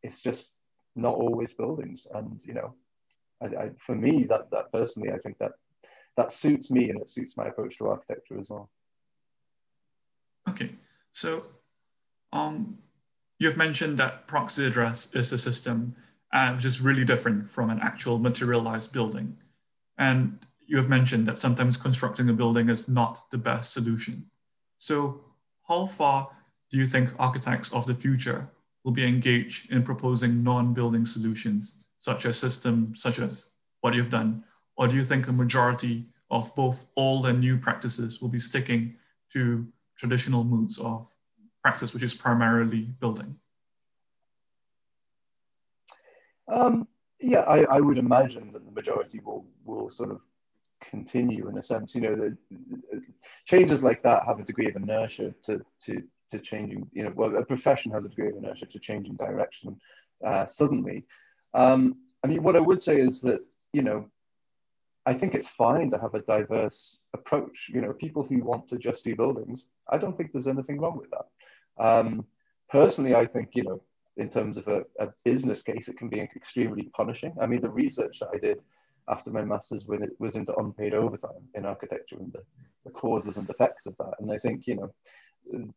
It's 0.03 0.23
just 0.23 0.53
not 0.95 1.15
always 1.15 1.53
buildings. 1.53 2.07
And 2.13 2.41
you 2.45 2.55
know 2.55 2.75
I, 3.43 3.47
I, 3.47 3.71
for 3.79 3.95
me, 3.95 4.25
that 4.25 4.51
that 4.51 4.73
personally, 4.73 5.11
I 5.11 5.19
think 5.19 5.39
that 5.39 5.53
that 6.17 6.33
suits 6.33 6.71
me 6.71 6.89
and 6.91 7.01
it 7.01 7.09
suits 7.09 7.37
my 7.37 7.47
approach 7.47 7.77
to 7.79 7.89
architecture 7.89 8.39
as 8.39 8.49
well. 8.49 8.71
Okay, 10.49 10.71
so 11.13 11.45
um, 12.33 12.79
you've 13.39 13.57
mentioned 13.57 13.99
that 13.99 14.27
proxy 14.27 14.65
address 14.67 15.15
is 15.15 15.33
a 15.33 15.39
system 15.39 15.95
uh, 16.33 16.53
which 16.53 16.65
is 16.65 16.81
really 16.81 17.05
different 17.05 17.51
from 17.51 17.71
an 17.71 17.81
actual 17.81 18.19
materialized 18.19 18.93
building. 18.93 19.37
And 19.99 20.46
you 20.67 20.77
have 20.77 20.89
mentioned 20.89 21.27
that 21.27 21.39
sometimes 21.39 21.77
constructing 21.77 22.29
a 22.29 22.33
building 22.33 22.69
is 22.69 22.89
not 22.89 23.21
the 23.31 23.39
best 23.39 23.73
solution. 23.73 24.27
So 24.79 25.21
how 25.67 25.87
far 25.87 26.29
do 26.71 26.79
you 26.79 26.87
think 26.87 27.11
architects 27.19 27.73
of 27.73 27.87
the 27.87 27.95
future 27.95 28.49
will 28.85 28.93
be 28.93 29.07
engaged 29.07 29.71
in 29.73 29.83
proposing 29.83 30.43
non-building 30.43 31.07
solutions, 31.07 31.87
such 31.99 32.27
as 32.27 32.39
systems 32.39 33.03
such 33.03 33.19
as 33.19 33.51
what 33.81 33.95
you've 33.95 34.11
done? 34.11 34.45
Or 34.77 34.89
do 34.89 34.95
you 34.95 35.05
think 35.05 35.29
a 35.29 35.33
majority 35.33 36.07
of 36.31 36.55
both 36.55 36.87
old 36.97 37.27
and 37.27 37.41
new 37.41 37.57
practices 37.59 38.21
will 38.21 38.29
be 38.29 38.39
sticking 38.39 38.97
to 39.33 39.67
traditional 39.97 40.45
modes 40.45 40.79
of 40.79 41.09
practice, 41.63 41.95
which 41.95 42.03
is 42.03 42.15
primarily 42.15 42.83
building? 43.01 43.37
Um, 46.49 46.87
yeah, 47.21 47.41
I, 47.41 47.65
I, 47.65 47.81
would 47.81 47.99
imagine 47.99 48.53
that 48.53 48.65
the 48.65 48.71
majority 48.71 49.19
will 49.19 49.47
will 49.65 49.91
sort 49.91 50.13
of 50.13 50.21
continue 50.81 51.49
in 51.49 51.59
a 51.59 51.63
sense. 51.63 51.95
You 51.95 52.01
know, 52.03 52.15
the, 52.17 52.37
changes 53.45 53.83
like 53.83 54.03
that 54.03 54.25
have 54.25 54.41
a 54.41 54.45
degree 54.45 54.69
of 54.69 54.77
inertia 54.77 55.35
to 55.43 55.65
to 55.85 56.03
to 56.31 56.39
changing. 56.39 56.89
You 56.93 57.05
know, 57.05 57.13
well, 57.15 57.37
a 57.37 57.45
profession 57.45 57.93
has 57.93 58.05
a 58.05 58.09
degree 58.09 58.29
of 58.29 58.37
inertia 58.37 58.67
to 58.67 58.79
changing 58.79 59.15
direction 59.15 59.79
uh, 60.25 60.47
suddenly. 60.47 61.05
Um, 61.55 61.97
I 62.25 62.29
mean, 62.29 62.43
what 62.43 62.57
I 62.57 62.61
would 62.61 62.83
say 62.83 63.01
is 63.01 63.21
that 63.23 63.41
you 63.73 63.83
know, 63.83 64.09
I 65.05 65.15
think 65.15 65.35
it's 65.35 65.49
fine 65.49 65.91
to 65.91 65.99
have 65.99 66.15
a 66.15 66.23
diverse 66.23 67.01
approach. 67.15 67.71
You 67.73 67.81
know, 67.81 67.93
people 67.93 68.23
who 68.23 68.43
want 68.43 68.69
to 68.69 68.79
just 68.79 69.05
do 69.05 69.17
buildings, 69.17 69.69
I 69.89 69.99
don't 69.99 70.17
think 70.17 70.33
there's 70.33 70.49
anything 70.49 70.81
wrong 70.81 70.99
with 70.99 71.11
that. 71.11 71.27
Um, 71.79 72.27
personally, 72.71 73.15
I 73.15 73.27
think 73.27 73.51
you 73.55 73.65
know 73.65 73.83
in 74.17 74.29
terms 74.29 74.57
of 74.57 74.67
a, 74.69 74.83
a, 74.99 75.09
business 75.25 75.63
case, 75.63 75.89
it 75.89 75.99
can 75.99 76.09
be 76.09 76.21
extremely 76.21 76.85
punishing. 76.95 77.35
I 77.39 77.47
mean, 77.47 77.61
the 77.61 77.69
research 77.69 78.21
that 78.21 78.31
I 78.33 78.39
did 78.39 78.61
after 79.09 79.31
my 79.31 79.43
master's 79.43 79.87
when 79.87 80.03
it 80.03 80.11
was 80.19 80.37
into 80.37 80.55
unpaid 80.57 80.95
overtime 80.95 81.49
in 81.55 81.65
architecture 81.65 82.17
and 82.19 82.33
the, 82.33 82.43
the 82.85 82.91
causes 82.91 83.37
and 83.37 83.49
effects 83.49 83.87
of 83.87 83.97
that. 83.99 84.15
And 84.19 84.33
I 84.33 84.39
think, 84.39 84.67
you 84.67 84.77
know, 84.77 85.73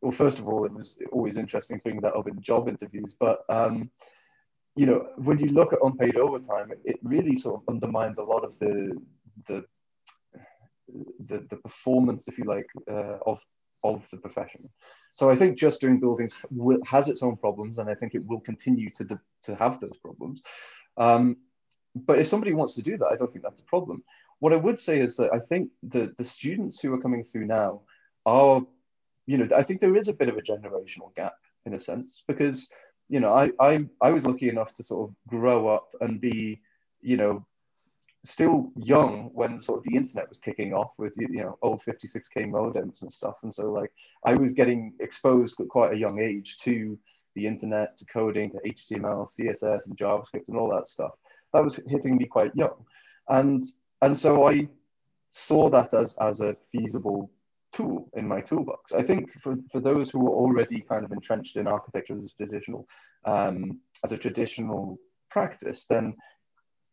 well, 0.00 0.12
first 0.12 0.38
of 0.38 0.48
all, 0.48 0.64
it 0.64 0.72
was 0.72 0.98
always 1.12 1.36
interesting 1.36 1.80
bringing 1.82 2.00
that 2.02 2.16
up 2.16 2.28
in 2.28 2.40
job 2.40 2.68
interviews, 2.68 3.14
but 3.18 3.44
um, 3.48 3.90
you 4.76 4.86
know, 4.86 5.08
when 5.16 5.38
you 5.38 5.48
look 5.48 5.72
at 5.72 5.80
unpaid 5.82 6.16
overtime, 6.16 6.72
it, 6.84 6.98
really 7.02 7.36
sort 7.36 7.60
of 7.60 7.74
undermines 7.74 8.18
a 8.18 8.24
lot 8.24 8.44
of 8.44 8.58
the 8.58 8.98
the 9.46 9.64
the, 11.26 11.46
the 11.48 11.56
performance, 11.56 12.28
if 12.28 12.38
you 12.38 12.44
like, 12.44 12.66
uh, 12.90 13.18
of 13.26 13.44
of 13.84 14.08
the 14.10 14.16
profession. 14.16 14.68
So 15.14 15.30
I 15.30 15.34
think 15.34 15.58
just 15.58 15.80
doing 15.80 16.00
buildings 16.00 16.34
has 16.86 17.08
its 17.08 17.22
own 17.22 17.36
problems, 17.36 17.78
and 17.78 17.90
I 17.90 17.94
think 17.94 18.14
it 18.14 18.24
will 18.26 18.40
continue 18.40 18.90
to, 18.90 19.18
to 19.42 19.54
have 19.56 19.80
those 19.80 19.98
problems. 20.02 20.42
Um, 20.96 21.36
but 21.94 22.18
if 22.18 22.26
somebody 22.26 22.52
wants 22.52 22.74
to 22.74 22.82
do 22.82 22.96
that, 22.96 23.08
I 23.08 23.16
don't 23.16 23.32
think 23.32 23.44
that's 23.44 23.60
a 23.60 23.64
problem. 23.64 24.02
What 24.38 24.52
I 24.52 24.56
would 24.56 24.78
say 24.78 25.00
is 25.00 25.16
that 25.16 25.32
I 25.34 25.38
think 25.38 25.70
the, 25.82 26.12
the 26.16 26.24
students 26.24 26.80
who 26.80 26.94
are 26.94 27.00
coming 27.00 27.22
through 27.22 27.46
now 27.46 27.82
are, 28.26 28.62
you 29.26 29.38
know, 29.38 29.48
I 29.56 29.62
think 29.62 29.80
there 29.80 29.96
is 29.96 30.08
a 30.08 30.14
bit 30.14 30.28
of 30.28 30.36
a 30.36 30.42
generational 30.42 31.14
gap 31.14 31.34
in 31.66 31.74
a 31.74 31.78
sense, 31.78 32.22
because, 32.26 32.70
you 33.08 33.20
know, 33.20 33.34
I, 33.34 33.50
I, 33.60 33.86
I 34.00 34.10
was 34.12 34.24
lucky 34.24 34.48
enough 34.48 34.72
to 34.74 34.82
sort 34.82 35.10
of 35.10 35.16
grow 35.28 35.68
up 35.68 35.94
and 36.00 36.20
be, 36.20 36.60
you 37.02 37.16
know, 37.16 37.44
still 38.24 38.70
young 38.76 39.30
when 39.32 39.58
sort 39.58 39.78
of 39.78 39.84
the 39.84 39.96
internet 39.96 40.28
was 40.28 40.38
kicking 40.38 40.74
off 40.74 40.92
with 40.98 41.14
you 41.16 41.42
know 41.42 41.56
old 41.62 41.80
56k 41.82 42.46
modems 42.50 43.00
and 43.00 43.10
stuff 43.10 43.38
and 43.42 43.54
so 43.54 43.72
like 43.72 43.90
i 44.26 44.34
was 44.34 44.52
getting 44.52 44.92
exposed 45.00 45.58
at 45.58 45.68
quite 45.68 45.94
a 45.94 45.96
young 45.96 46.20
age 46.20 46.58
to 46.58 46.98
the 47.34 47.46
internet 47.46 47.96
to 47.96 48.04
coding 48.06 48.50
to 48.50 48.58
html 48.58 49.26
css 49.26 49.86
and 49.86 49.96
javascript 49.96 50.48
and 50.48 50.56
all 50.58 50.70
that 50.70 50.86
stuff 50.86 51.12
that 51.52 51.64
was 51.64 51.80
hitting 51.88 52.16
me 52.16 52.26
quite 52.26 52.54
young 52.54 52.84
and 53.28 53.62
and 54.02 54.16
so 54.16 54.48
i 54.48 54.68
saw 55.30 55.68
that 55.68 55.92
as 55.94 56.14
as 56.20 56.40
a 56.40 56.56
feasible 56.72 57.30
tool 57.72 58.08
in 58.14 58.26
my 58.26 58.40
toolbox 58.40 58.92
i 58.92 59.02
think 59.02 59.30
for, 59.40 59.56
for 59.70 59.80
those 59.80 60.10
who 60.10 60.26
are 60.26 60.34
already 60.34 60.80
kind 60.80 61.04
of 61.04 61.12
entrenched 61.12 61.56
in 61.56 61.66
architecture 61.66 62.16
as 62.16 62.26
a 62.26 62.36
traditional 62.36 62.88
um, 63.26 63.78
as 64.02 64.12
a 64.12 64.18
traditional 64.18 64.98
practice 65.28 65.86
then 65.86 66.14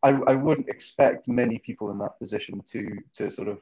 I, 0.04 0.10
I 0.28 0.36
wouldn't 0.36 0.70
expect 0.70 1.28
many 1.28 1.58
people 1.58 1.92
in 1.92 1.98
that 2.00 2.20
position 2.20 2.62
to 2.68 2.98
to 3.16 3.30
sort 3.30 3.48
of 3.48 3.60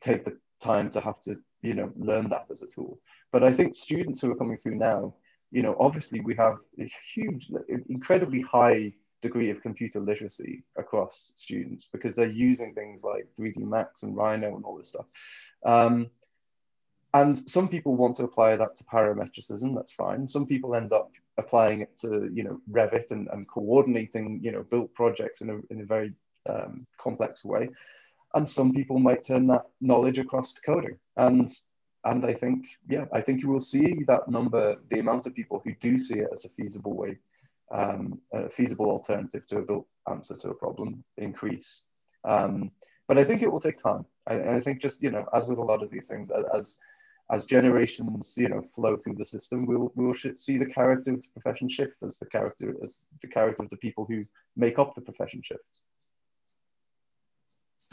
take 0.00 0.24
the 0.24 0.38
time 0.60 0.90
to 0.90 1.00
have 1.00 1.20
to 1.22 1.38
you 1.62 1.74
know 1.74 1.92
learn 1.96 2.28
that 2.30 2.50
as 2.50 2.62
a 2.62 2.66
tool. 2.66 3.00
But 3.32 3.44
I 3.44 3.52
think 3.52 3.74
students 3.74 4.20
who 4.20 4.30
are 4.30 4.36
coming 4.36 4.56
through 4.56 4.76
now, 4.76 5.14
you 5.50 5.62
know, 5.62 5.76
obviously 5.78 6.20
we 6.20 6.34
have 6.36 6.56
a 6.78 6.90
huge, 7.14 7.50
incredibly 7.88 8.40
high 8.40 8.92
degree 9.22 9.50
of 9.50 9.62
computer 9.62 10.00
literacy 10.00 10.62
across 10.76 11.32
students 11.34 11.86
because 11.92 12.16
they're 12.16 12.28
using 12.28 12.74
things 12.74 13.04
like 13.04 13.28
3D 13.38 13.58
Max 13.58 14.02
and 14.02 14.16
Rhino 14.16 14.56
and 14.56 14.64
all 14.64 14.76
this 14.76 14.88
stuff. 14.88 15.06
Um, 15.64 16.10
and 17.12 17.36
some 17.50 17.68
people 17.68 17.96
want 17.96 18.16
to 18.16 18.24
apply 18.24 18.56
that 18.56 18.76
to 18.76 18.84
parametricism, 18.84 19.74
that's 19.74 19.92
fine. 19.92 20.28
Some 20.28 20.46
people 20.46 20.74
end 20.74 20.92
up 20.92 21.10
applying 21.38 21.80
it 21.80 21.96
to, 21.98 22.30
you 22.32 22.44
know, 22.44 22.60
Revit 22.70 23.10
and, 23.10 23.28
and 23.32 23.48
coordinating, 23.48 24.40
you 24.42 24.52
know, 24.52 24.62
built 24.62 24.94
projects 24.94 25.40
in 25.40 25.50
a, 25.50 25.72
in 25.72 25.80
a 25.80 25.84
very 25.84 26.12
um, 26.48 26.86
complex 26.98 27.44
way. 27.44 27.68
And 28.34 28.48
some 28.48 28.72
people 28.72 29.00
might 29.00 29.24
turn 29.24 29.48
that 29.48 29.66
knowledge 29.80 30.18
across 30.18 30.52
to 30.52 30.60
coding. 30.60 30.98
And 31.16 31.50
and 32.04 32.24
I 32.24 32.32
think, 32.32 32.66
yeah, 32.88 33.04
I 33.12 33.20
think 33.20 33.42
you 33.42 33.48
will 33.48 33.60
see 33.60 34.04
that 34.06 34.26
number, 34.28 34.76
the 34.88 35.00
amount 35.00 35.26
of 35.26 35.34
people 35.34 35.60
who 35.62 35.74
do 35.80 35.98
see 35.98 36.20
it 36.20 36.30
as 36.32 36.46
a 36.46 36.48
feasible 36.48 36.94
way, 36.96 37.18
um, 37.70 38.20
a 38.32 38.48
feasible 38.48 38.86
alternative 38.86 39.46
to 39.48 39.58
a 39.58 39.62
built 39.62 39.86
answer 40.10 40.36
to 40.36 40.50
a 40.50 40.54
problem 40.54 41.04
increase. 41.16 41.84
Um, 42.24 42.70
but 43.08 43.18
I 43.18 43.24
think 43.24 43.42
it 43.42 43.50
will 43.50 43.60
take 43.60 43.76
time. 43.76 44.04
I, 44.26 44.56
I, 44.56 44.60
think 44.60 44.80
just, 44.80 45.02
you 45.02 45.10
know, 45.10 45.24
as 45.32 45.48
with 45.48 45.58
a 45.58 45.62
lot 45.62 45.82
of 45.82 45.90
these 45.90 46.08
things, 46.08 46.30
as 46.54 46.78
as 47.30 47.44
generations 47.44 48.34
you 48.36 48.48
know 48.48 48.60
flow 48.60 48.96
through 48.96 49.14
the 49.14 49.24
system 49.24 49.66
we'll 49.66 49.92
we'll 49.94 50.14
see 50.14 50.58
the 50.58 50.66
character 50.66 51.14
of 51.14 51.22
the 51.22 51.28
profession 51.40 51.68
shift 51.68 52.02
as 52.02 52.18
the 52.18 52.26
character 52.26 52.74
as 52.82 53.04
the 53.22 53.28
character 53.28 53.62
of 53.62 53.70
the 53.70 53.76
people 53.76 54.04
who 54.04 54.24
make 54.56 54.78
up 54.78 54.94
the 54.94 55.00
profession 55.00 55.40
shifts 55.42 55.80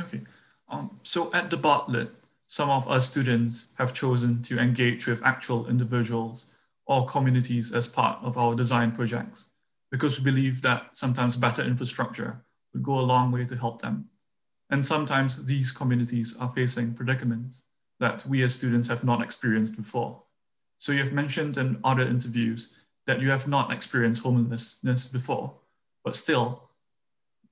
okay 0.02 0.22
um, 0.70 1.00
so 1.04 1.32
at 1.34 1.50
the 1.50 1.58
bartlett 1.58 2.10
some 2.48 2.70
of 2.70 2.88
our 2.88 3.02
students 3.02 3.68
have 3.78 3.94
chosen 3.94 4.42
to 4.42 4.58
engage 4.60 5.08
with 5.08 5.22
actual 5.24 5.68
individuals 5.68 6.48
or 6.86 7.06
communities 7.06 7.74
as 7.74 7.88
part 7.88 8.18
of 8.24 8.38
our 8.38 8.56
design 8.56 8.92
projects 8.92 9.50
because 9.92 10.18
we 10.18 10.24
believe 10.24 10.62
that 10.62 10.96
sometimes 10.96 11.36
better 11.36 11.64
infrastructure 11.64 12.42
would 12.74 12.84
go 12.84 13.00
a 13.00 13.10
long 13.12 13.32
way 13.32 13.46
to 13.46 13.56
help 13.56 13.82
them 13.82 14.10
and 14.70 14.86
sometimes 14.86 15.46
these 15.46 15.72
communities 15.72 16.36
are 16.40 16.50
facing 16.50 16.94
predicaments 16.94 17.64
that 18.00 18.26
we 18.26 18.44
as 18.44 18.54
students 18.54 18.88
have 18.90 19.04
not 19.04 19.22
experienced 19.22 19.76
before. 19.76 20.22
So 20.78 20.92
you 20.92 21.00
have 21.00 21.14
mentioned 21.14 21.58
in 21.58 21.80
other 21.84 22.04
interviews 22.04 22.76
that 23.06 23.22
you 23.22 23.30
have 23.30 23.48
not 23.48 23.72
experienced 23.72 24.24
homelessness 24.24 25.08
before, 25.08 25.54
but 26.04 26.16
still 26.16 26.70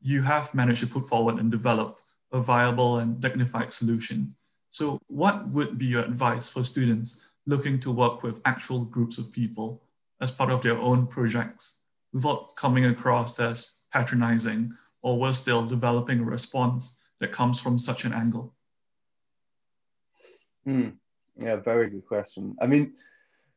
you 0.02 0.22
have 0.22 0.54
managed 0.54 0.82
to 0.82 0.88
put 0.88 1.10
forward 1.10 1.40
and 1.40 1.50
develop 1.50 2.00
a 2.32 2.40
viable 2.40 3.00
and 3.00 3.20
dignified 3.22 3.72
solution. 3.72 4.36
So 4.70 5.00
what 5.08 5.48
would 5.48 5.78
be 5.78 5.86
your 5.86 6.04
advice 6.04 6.50
for 6.50 6.64
students 6.64 7.22
looking 7.48 7.80
to 7.80 7.92
work 7.92 8.24
with 8.24 8.42
actual 8.46 8.84
groups 8.84 9.18
of 9.18 9.32
people 9.32 9.82
as 10.20 10.32
part 10.32 10.52
of 10.52 10.62
their 10.62 10.78
own 10.78 11.08
projects 11.08 11.80
without 12.16 12.56
coming 12.56 12.86
across 12.86 13.42
as 13.42 13.82
patronizing 13.92 14.74
or 15.02 15.20
we're 15.20 15.34
still 15.34 15.66
developing 15.66 16.22
a 16.22 16.24
response 16.24 16.98
that 17.20 17.34
comes 17.34 17.60
from 17.60 17.78
such 17.78 18.06
an 18.06 18.14
angle? 18.14 18.56
Mm, 20.66 20.96
yeah, 21.36 21.58
very 21.58 21.90
good 21.90 22.08
question. 22.08 22.56
I 22.62 22.68
mean, 22.68 22.94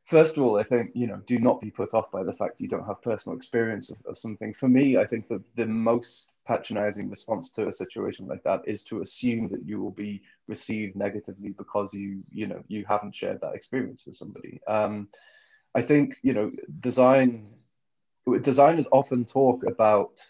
first 0.07 0.37
of 0.37 0.43
all, 0.43 0.59
I 0.59 0.65
think, 0.65 0.91
you 0.95 1.07
know, 1.07 1.23
do 1.25 1.39
not 1.39 1.61
be 1.61 1.71
put 1.71 1.95
off 1.95 2.11
by 2.11 2.25
the 2.25 2.33
fact 2.33 2.61
you 2.61 2.67
don't 2.67 2.85
have 2.85 3.01
personal 3.01 3.39
experience 3.39 3.91
of, 3.91 3.99
of 4.07 4.19
something. 4.19 4.53
For 4.53 4.69
me, 4.69 4.97
I 4.97 5.07
think 5.07 5.29
that 5.29 5.43
the 5.55 5.67
most 5.67 6.33
patronizing 6.45 7.09
response 7.09 7.53
to 7.53 7.69
a 7.69 7.73
situation 7.73 8.27
like 8.27 8.43
that 8.43 8.63
is 8.65 8.83
to 8.85 9.03
assume 9.03 9.49
that 9.51 9.65
you 9.65 9.81
will 9.81 9.93
be 9.93 10.21
received 10.49 10.97
negatively 10.97 11.51
because 11.51 11.95
you, 11.95 12.25
you 12.33 12.49
know, 12.49 12.65
you 12.67 12.85
haven't 12.89 13.15
shared 13.15 13.41
that 13.41 13.55
experience 13.55 14.05
with 14.05 14.17
somebody. 14.17 14.61
Um, 14.67 15.09
I 15.77 15.83
think, 15.83 16.17
you 16.23 16.35
know, 16.35 16.51
design, 16.81 17.55
designers 18.37 18.87
often 18.93 19.25
talk 19.25 19.65
about 19.65 20.21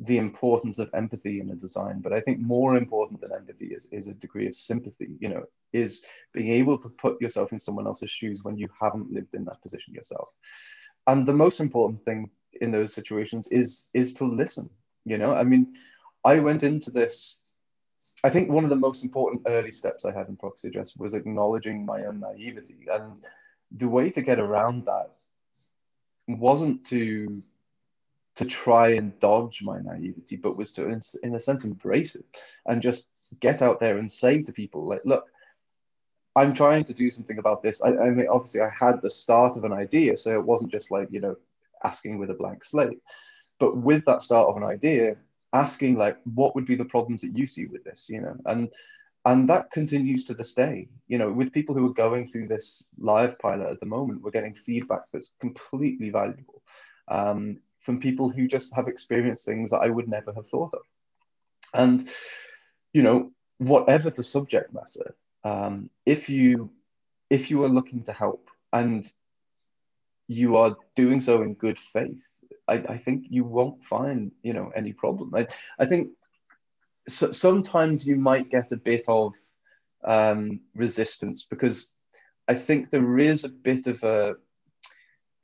the 0.00 0.18
importance 0.18 0.78
of 0.78 0.90
empathy 0.92 1.40
in 1.40 1.50
a 1.50 1.54
design 1.54 2.00
but 2.00 2.12
i 2.12 2.20
think 2.20 2.38
more 2.38 2.76
important 2.76 3.20
than 3.20 3.32
empathy 3.32 3.68
is, 3.68 3.86
is 3.92 4.08
a 4.08 4.14
degree 4.14 4.46
of 4.46 4.54
sympathy 4.54 5.16
you 5.20 5.28
know 5.28 5.42
is 5.72 6.02
being 6.34 6.52
able 6.52 6.76
to 6.76 6.88
put 6.88 7.20
yourself 7.20 7.52
in 7.52 7.58
someone 7.58 7.86
else's 7.86 8.10
shoes 8.10 8.44
when 8.44 8.58
you 8.58 8.68
haven't 8.78 9.10
lived 9.10 9.34
in 9.34 9.44
that 9.44 9.60
position 9.62 9.94
yourself 9.94 10.28
and 11.06 11.26
the 11.26 11.32
most 11.32 11.60
important 11.60 12.04
thing 12.04 12.30
in 12.60 12.70
those 12.70 12.92
situations 12.92 13.48
is 13.48 13.86
is 13.94 14.12
to 14.12 14.24
listen 14.24 14.68
you 15.04 15.16
know 15.16 15.32
i 15.34 15.42
mean 15.42 15.74
i 16.24 16.38
went 16.38 16.62
into 16.62 16.90
this 16.90 17.40
I 18.24 18.30
think 18.30 18.50
one 18.50 18.64
of 18.64 18.70
the 18.70 18.76
most 18.76 19.04
important 19.04 19.42
early 19.46 19.70
steps 19.70 20.04
I 20.04 20.10
had 20.12 20.28
in 20.28 20.36
proxy 20.36 20.66
address 20.68 20.96
was 20.96 21.14
acknowledging 21.14 21.86
my 21.86 22.06
own 22.06 22.18
naivety. 22.18 22.86
And 22.90 23.24
the 23.70 23.88
way 23.88 24.10
to 24.10 24.22
get 24.22 24.40
around 24.40 24.86
that 24.86 25.15
wasn't 26.28 26.84
to 26.86 27.42
to 28.36 28.44
try 28.44 28.90
and 28.90 29.18
dodge 29.18 29.62
my 29.62 29.80
naivety, 29.80 30.36
but 30.36 30.58
was 30.58 30.70
to, 30.72 30.88
in, 30.88 31.00
in 31.22 31.34
a 31.34 31.40
sense, 31.40 31.64
embrace 31.64 32.14
it 32.14 32.26
and 32.66 32.82
just 32.82 33.08
get 33.40 33.62
out 33.62 33.80
there 33.80 33.96
and 33.96 34.12
say 34.12 34.42
to 34.42 34.52
people, 34.52 34.86
like, 34.86 35.00
look, 35.06 35.24
I'm 36.36 36.52
trying 36.52 36.84
to 36.84 36.92
do 36.92 37.10
something 37.10 37.38
about 37.38 37.62
this. 37.62 37.80
I, 37.80 37.96
I 37.96 38.10
mean, 38.10 38.28
obviously, 38.30 38.60
I 38.60 38.68
had 38.68 39.00
the 39.00 39.10
start 39.10 39.56
of 39.56 39.64
an 39.64 39.72
idea, 39.72 40.18
so 40.18 40.34
it 40.34 40.44
wasn't 40.44 40.70
just 40.70 40.90
like 40.90 41.08
you 41.10 41.20
know 41.20 41.36
asking 41.82 42.18
with 42.18 42.30
a 42.30 42.34
blank 42.34 42.62
slate, 42.62 43.00
but 43.58 43.76
with 43.76 44.04
that 44.04 44.20
start 44.20 44.48
of 44.48 44.56
an 44.58 44.64
idea, 44.64 45.16
asking 45.54 45.96
like, 45.96 46.18
what 46.34 46.54
would 46.54 46.66
be 46.66 46.74
the 46.74 46.84
problems 46.84 47.22
that 47.22 47.36
you 47.36 47.46
see 47.46 47.66
with 47.66 47.84
this, 47.84 48.08
you 48.10 48.20
know, 48.20 48.36
and 48.44 48.68
and 49.26 49.48
that 49.50 49.70
continues 49.70 50.24
to 50.24 50.34
this 50.34 50.54
day. 50.54 50.88
You 51.08 51.18
know, 51.18 51.30
with 51.30 51.52
people 51.52 51.74
who 51.74 51.86
are 51.86 51.92
going 51.92 52.26
through 52.26 52.48
this 52.48 52.86
live 52.98 53.38
pilot 53.38 53.70
at 53.70 53.80
the 53.80 53.86
moment, 53.86 54.22
we're 54.22 54.30
getting 54.30 54.54
feedback 54.54 55.02
that's 55.12 55.34
completely 55.40 56.08
valuable 56.08 56.62
um, 57.08 57.58
from 57.80 58.00
people 58.00 58.30
who 58.30 58.48
just 58.48 58.74
have 58.74 58.88
experienced 58.88 59.44
things 59.44 59.70
that 59.70 59.82
I 59.82 59.90
would 59.90 60.08
never 60.08 60.32
have 60.32 60.48
thought 60.48 60.72
of, 60.72 60.82
and 61.74 62.08
you 62.94 63.02
know, 63.02 63.32
whatever 63.58 64.08
the 64.08 64.22
subject 64.22 64.72
matter 64.72 65.14
um, 65.46 65.90
if 66.04 66.28
you 66.28 66.70
if 67.30 67.50
you 67.50 67.64
are 67.64 67.68
looking 67.68 68.02
to 68.04 68.12
help 68.12 68.50
and 68.72 69.08
you 70.26 70.56
are 70.56 70.76
doing 70.96 71.20
so 71.20 71.42
in 71.42 71.54
good 71.54 71.78
faith, 71.78 72.24
I, 72.66 72.74
I 72.74 72.98
think 72.98 73.26
you 73.30 73.44
won't 73.44 73.84
find 73.84 74.32
you 74.42 74.52
know 74.52 74.72
any 74.74 74.92
problem. 74.92 75.32
I, 75.36 75.46
I 75.78 75.86
think 75.86 76.08
so, 77.08 77.32
sometimes 77.32 78.06
you 78.06 78.16
might 78.16 78.50
get 78.50 78.72
a 78.72 78.76
bit 78.76 79.04
of 79.08 79.34
um, 80.04 80.60
resistance 80.74 81.46
because 81.48 81.92
I 82.48 82.54
think 82.54 82.90
there 82.90 83.18
is 83.18 83.44
a 83.44 83.48
bit 83.48 83.86
of 83.86 84.02
a. 84.02 84.36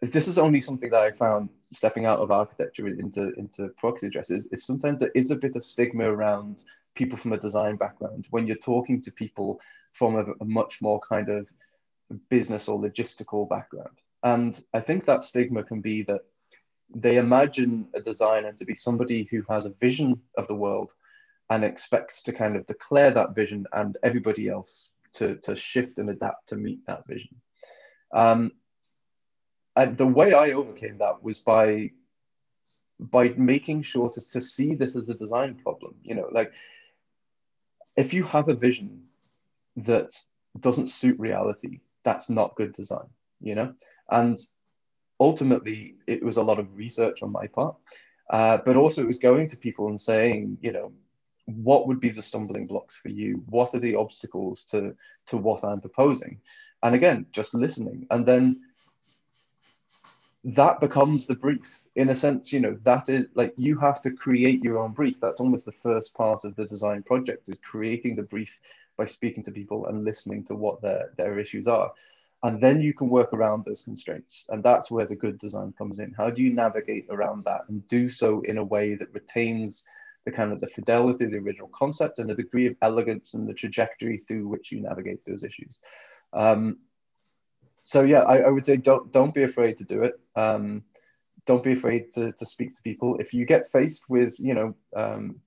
This 0.00 0.26
is 0.26 0.38
only 0.38 0.60
something 0.60 0.90
that 0.90 1.02
I 1.02 1.12
found 1.12 1.48
stepping 1.66 2.06
out 2.06 2.18
of 2.18 2.30
architecture 2.30 2.88
into 2.88 3.32
into 3.34 3.68
proxy 3.78 4.08
addresses. 4.08 4.46
Is 4.46 4.64
sometimes 4.64 5.00
there 5.00 5.12
is 5.14 5.30
a 5.30 5.36
bit 5.36 5.56
of 5.56 5.64
stigma 5.64 6.04
around 6.04 6.64
people 6.94 7.16
from 7.16 7.32
a 7.32 7.38
design 7.38 7.76
background 7.76 8.26
when 8.30 8.46
you're 8.46 8.56
talking 8.56 9.00
to 9.02 9.12
people 9.12 9.60
from 9.92 10.16
a, 10.16 10.24
a 10.40 10.44
much 10.44 10.82
more 10.82 11.00
kind 11.00 11.28
of 11.28 11.48
business 12.28 12.68
or 12.68 12.78
logistical 12.78 13.48
background. 13.48 13.98
And 14.22 14.60
I 14.74 14.80
think 14.80 15.04
that 15.06 15.24
stigma 15.24 15.62
can 15.62 15.80
be 15.80 16.02
that 16.02 16.22
they 16.94 17.16
imagine 17.16 17.88
a 17.94 18.00
designer 18.00 18.52
to 18.52 18.64
be 18.64 18.74
somebody 18.74 19.26
who 19.30 19.42
has 19.48 19.66
a 19.66 19.74
vision 19.80 20.20
of 20.36 20.46
the 20.46 20.54
world 20.54 20.94
and 21.52 21.64
expects 21.64 22.22
to 22.22 22.32
kind 22.32 22.56
of 22.56 22.64
declare 22.64 23.10
that 23.10 23.34
vision 23.34 23.66
and 23.74 23.98
everybody 24.02 24.48
else 24.48 24.90
to, 25.12 25.36
to 25.36 25.54
shift 25.54 25.98
and 25.98 26.08
adapt 26.08 26.48
to 26.48 26.56
meet 26.56 26.80
that 26.86 27.06
vision. 27.06 27.34
Um, 28.10 28.52
and 29.76 29.98
the 29.98 30.06
way 30.06 30.32
I 30.32 30.52
overcame 30.52 30.96
that 30.98 31.22
was 31.22 31.38
by 31.38 31.90
by 32.98 33.30
making 33.36 33.82
sure 33.82 34.08
to, 34.08 34.20
to 34.30 34.40
see 34.40 34.74
this 34.74 34.94
as 34.96 35.08
a 35.10 35.14
design 35.14 35.56
problem. 35.56 35.94
You 36.02 36.14
know, 36.14 36.28
like 36.30 36.52
if 37.96 38.14
you 38.14 38.22
have 38.24 38.48
a 38.48 38.54
vision 38.54 39.04
that 39.76 40.10
doesn't 40.58 40.86
suit 40.86 41.18
reality, 41.18 41.80
that's 42.04 42.30
not 42.30 42.56
good 42.56 42.72
design, 42.72 43.08
you 43.40 43.54
know? 43.56 43.74
And 44.08 44.38
ultimately, 45.18 45.96
it 46.06 46.22
was 46.22 46.36
a 46.36 46.42
lot 46.42 46.60
of 46.60 46.76
research 46.76 47.22
on 47.22 47.32
my 47.32 47.46
part, 47.48 47.76
uh, 48.30 48.58
but 48.64 48.76
also 48.76 49.02
it 49.02 49.12
was 49.12 49.18
going 49.18 49.48
to 49.48 49.56
people 49.56 49.88
and 49.88 50.00
saying, 50.00 50.58
you 50.62 50.72
know, 50.72 50.92
what 51.56 51.86
would 51.86 52.00
be 52.00 52.10
the 52.10 52.22
stumbling 52.22 52.66
blocks 52.66 52.96
for 52.96 53.08
you? 53.08 53.42
What 53.48 53.74
are 53.74 53.80
the 53.80 53.96
obstacles 53.96 54.62
to, 54.64 54.94
to 55.26 55.36
what 55.36 55.64
I'm 55.64 55.80
proposing? 55.80 56.40
And 56.82 56.94
again, 56.94 57.26
just 57.32 57.54
listening. 57.54 58.06
And 58.10 58.26
then 58.26 58.60
that 60.44 60.80
becomes 60.80 61.26
the 61.26 61.36
brief 61.36 61.84
in 61.94 62.08
a 62.08 62.14
sense 62.16 62.52
you 62.52 62.58
know 62.58 62.76
that 62.82 63.08
is 63.08 63.26
like 63.36 63.54
you 63.56 63.78
have 63.78 64.00
to 64.00 64.10
create 64.10 64.64
your 64.64 64.76
own 64.76 64.90
brief 64.90 65.20
that's 65.20 65.40
almost 65.40 65.66
the 65.66 65.70
first 65.70 66.12
part 66.14 66.42
of 66.42 66.56
the 66.56 66.64
design 66.64 67.00
project 67.00 67.48
is 67.48 67.60
creating 67.60 68.16
the 68.16 68.24
brief 68.24 68.58
by 68.96 69.04
speaking 69.04 69.42
to 69.42 69.50
people 69.50 69.86
and 69.86 70.04
listening 70.04 70.44
to 70.44 70.54
what 70.54 70.80
their, 70.82 71.10
their 71.16 71.38
issues 71.38 71.66
are. 71.66 71.92
And 72.44 72.60
then 72.60 72.80
you 72.80 72.92
can 72.92 73.08
work 73.08 73.32
around 73.32 73.64
those 73.64 73.82
constraints. 73.82 74.46
And 74.50 74.62
that's 74.62 74.90
where 74.90 75.06
the 75.06 75.16
good 75.16 75.38
design 75.38 75.72
comes 75.78 76.00
in. 76.00 76.12
How 76.12 76.30
do 76.30 76.42
you 76.42 76.52
navigate 76.52 77.06
around 77.08 77.44
that 77.44 77.62
and 77.68 77.86
do 77.88 78.08
so 78.08 78.40
in 78.40 78.58
a 78.58 78.64
way 78.64 78.94
that 78.96 79.14
retains 79.14 79.84
the 80.24 80.32
kind 80.32 80.52
of 80.52 80.60
the 80.60 80.68
fidelity 80.68 81.24
of 81.24 81.32
the 81.32 81.38
original 81.38 81.68
concept 81.68 82.18
and 82.18 82.30
a 82.30 82.34
degree 82.34 82.66
of 82.66 82.76
elegance 82.82 83.34
and 83.34 83.48
the 83.48 83.54
trajectory 83.54 84.18
through 84.18 84.48
which 84.48 84.70
you 84.70 84.80
navigate 84.80 85.24
those 85.24 85.44
issues. 85.44 85.80
Um, 86.32 86.78
so 87.84 88.02
yeah, 88.02 88.20
I, 88.20 88.38
I, 88.38 88.48
would 88.48 88.64
say 88.64 88.76
don't 88.76 89.12
don't 89.12 89.34
be 89.34 89.42
afraid 89.42 89.78
to 89.78 89.84
do 89.84 90.04
it. 90.04 90.18
Um, 90.36 90.84
don't 91.44 91.64
be 91.64 91.72
afraid 91.72 92.12
to, 92.12 92.32
to 92.32 92.46
speak 92.46 92.74
to 92.74 92.82
people. 92.82 93.18
If 93.18 93.34
you 93.34 93.44
get 93.44 93.68
faced 93.68 94.08
with, 94.08 94.38
you 94.38 94.54
know, 94.54 94.74
um, 94.94 95.40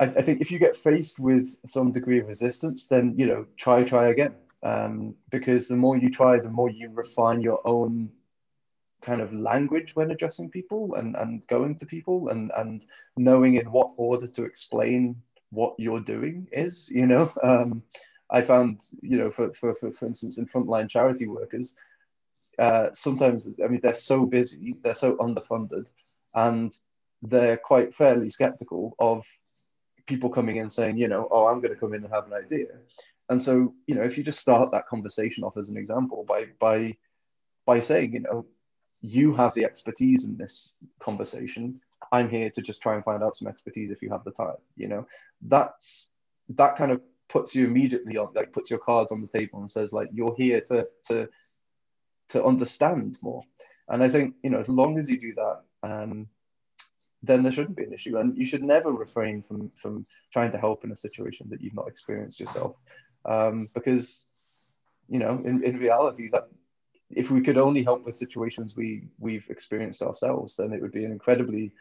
I, 0.00 0.04
I, 0.04 0.22
think 0.22 0.40
if 0.40 0.50
you 0.50 0.58
get 0.58 0.74
faced 0.74 1.20
with 1.20 1.58
some 1.66 1.92
degree 1.92 2.20
of 2.20 2.28
resistance, 2.28 2.88
then 2.88 3.14
you 3.18 3.26
know 3.26 3.46
try 3.56 3.84
try 3.84 4.08
again. 4.08 4.34
Um, 4.62 5.16
because 5.30 5.68
the 5.68 5.76
more 5.76 5.96
you 5.96 6.08
try, 6.08 6.38
the 6.38 6.48
more 6.48 6.70
you 6.70 6.88
refine 6.90 7.42
your 7.42 7.60
own 7.66 8.10
kind 9.02 9.20
of 9.20 9.32
language 9.32 9.94
when 9.94 10.10
addressing 10.10 10.48
people 10.48 10.94
and, 10.94 11.16
and 11.16 11.46
going 11.48 11.76
to 11.76 11.86
people 11.86 12.28
and, 12.28 12.50
and 12.56 12.86
knowing 13.16 13.54
in 13.54 13.70
what 13.70 13.90
order 13.96 14.26
to 14.26 14.44
explain 14.44 15.16
what 15.50 15.74
you're 15.78 16.00
doing 16.00 16.48
is, 16.52 16.90
you 16.90 17.06
know. 17.06 17.32
Um, 17.42 17.82
I 18.30 18.40
found, 18.40 18.80
you 19.02 19.18
know, 19.18 19.30
for, 19.30 19.52
for, 19.52 19.74
for, 19.74 19.92
for 19.92 20.06
instance, 20.06 20.38
in 20.38 20.46
frontline 20.46 20.88
charity 20.88 21.28
workers, 21.28 21.74
uh, 22.58 22.88
sometimes, 22.94 23.54
I 23.62 23.68
mean, 23.68 23.80
they're 23.82 23.92
so 23.92 24.24
busy, 24.24 24.74
they're 24.82 24.94
so 24.94 25.16
underfunded, 25.16 25.90
and 26.34 26.74
they're 27.20 27.58
quite 27.58 27.94
fairly 27.94 28.30
skeptical 28.30 28.94
of 28.98 29.26
people 30.06 30.30
coming 30.30 30.56
in 30.56 30.70
saying, 30.70 30.96
you 30.96 31.08
know, 31.08 31.28
oh, 31.30 31.46
I'm 31.46 31.60
going 31.60 31.74
to 31.74 31.80
come 31.80 31.92
in 31.92 32.04
and 32.04 32.12
have 32.12 32.26
an 32.26 32.32
idea. 32.32 32.68
And 33.28 33.42
so, 33.42 33.74
you 33.86 33.94
know, 33.94 34.02
if 34.02 34.16
you 34.16 34.24
just 34.24 34.40
start 34.40 34.70
that 34.72 34.88
conversation 34.88 35.44
off 35.44 35.56
as 35.56 35.68
an 35.68 35.76
example 35.76 36.24
by 36.26 36.46
by 36.58 36.96
by 37.64 37.80
saying, 37.80 38.12
you 38.14 38.20
know, 38.20 38.46
you 39.02 39.34
have 39.34 39.52
the 39.54 39.64
expertise 39.64 40.24
in 40.24 40.36
this 40.36 40.74
conversation. 41.00 41.80
I'm 42.12 42.30
here 42.30 42.50
to 42.50 42.62
just 42.62 42.80
try 42.80 42.94
and 42.94 43.04
find 43.04 43.22
out 43.22 43.36
some 43.36 43.48
expertise 43.48 43.90
if 43.90 44.00
you 44.00 44.10
have 44.10 44.24
the 44.24 44.30
time. 44.30 44.56
You 44.76 44.88
know, 44.88 45.06
that's 45.42 46.06
that 46.50 46.76
kind 46.76 46.92
of 46.92 47.00
puts 47.28 47.54
you 47.54 47.66
immediately 47.66 48.16
on 48.16 48.28
like 48.34 48.52
puts 48.52 48.70
your 48.70 48.78
cards 48.78 49.10
on 49.10 49.20
the 49.20 49.26
table 49.26 49.58
and 49.58 49.70
says 49.70 49.92
like 49.92 50.08
you're 50.12 50.34
here 50.36 50.60
to 50.60 50.86
to 51.08 51.28
to 52.28 52.44
understand 52.44 53.18
more. 53.20 53.42
And 53.88 54.02
I 54.02 54.08
think 54.08 54.34
you 54.42 54.50
know 54.50 54.58
as 54.58 54.68
long 54.68 54.98
as 54.98 55.10
you 55.10 55.20
do 55.20 55.34
that, 55.34 55.60
um, 55.82 56.28
then 57.24 57.42
there 57.42 57.52
shouldn't 57.52 57.76
be 57.76 57.84
an 57.84 57.92
issue. 57.92 58.18
And 58.18 58.36
you 58.36 58.44
should 58.44 58.62
never 58.62 58.92
refrain 58.92 59.42
from 59.42 59.70
from 59.74 60.06
trying 60.32 60.52
to 60.52 60.58
help 60.58 60.84
in 60.84 60.92
a 60.92 60.96
situation 60.96 61.48
that 61.50 61.60
you've 61.60 61.74
not 61.74 61.88
experienced 61.88 62.38
yourself, 62.38 62.76
um, 63.24 63.68
because 63.74 64.28
you 65.08 65.18
know 65.18 65.42
in, 65.44 65.64
in 65.64 65.78
reality 65.78 66.28
that 66.30 66.48
if 67.14 67.30
we 67.30 67.40
could 67.40 67.58
only 67.58 67.82
help 67.82 68.04
with 68.04 68.14
situations 68.14 68.76
we 68.76 69.08
we've 69.18 69.48
experienced 69.50 70.02
ourselves, 70.02 70.56
then 70.56 70.72
it 70.72 70.80
would 70.80 70.92
be 70.92 71.04
an 71.04 71.12
incredibly 71.12 71.72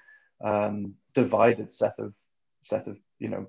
um, 0.44 0.96
divided 1.14 1.72
set 1.72 2.00
of 2.00 2.14
set 2.62 2.88
of 2.88 2.98
you 3.20 3.30
know 3.30 3.48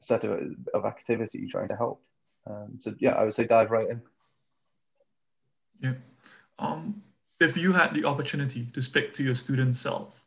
set 0.00 0.24
of, 0.24 0.54
of 0.74 0.84
activity 0.84 1.46
trying 1.46 1.68
to 1.68 1.76
help. 1.76 2.02
Um, 2.46 2.78
so 2.78 2.94
yeah, 2.98 3.12
I 3.12 3.24
would 3.24 3.34
say 3.34 3.44
dive 3.44 3.70
right 3.70 3.88
in. 3.88 4.02
Yeah. 5.80 5.94
Um, 6.58 7.02
if 7.40 7.56
you 7.56 7.72
had 7.72 7.94
the 7.94 8.04
opportunity 8.04 8.66
to 8.72 8.82
speak 8.82 9.14
to 9.14 9.22
your 9.22 9.34
student 9.34 9.76
self 9.76 10.18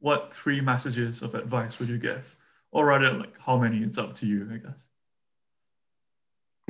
what 0.00 0.32
three 0.32 0.60
messages 0.60 1.22
of 1.22 1.34
advice 1.34 1.78
would 1.78 1.88
you 1.88 1.98
give? 1.98 2.38
Or 2.70 2.86
rather, 2.86 3.10
like 3.12 3.38
how 3.40 3.56
many? 3.56 3.82
It's 3.82 3.98
up 3.98 4.14
to 4.16 4.26
you, 4.26 4.48
I 4.52 4.58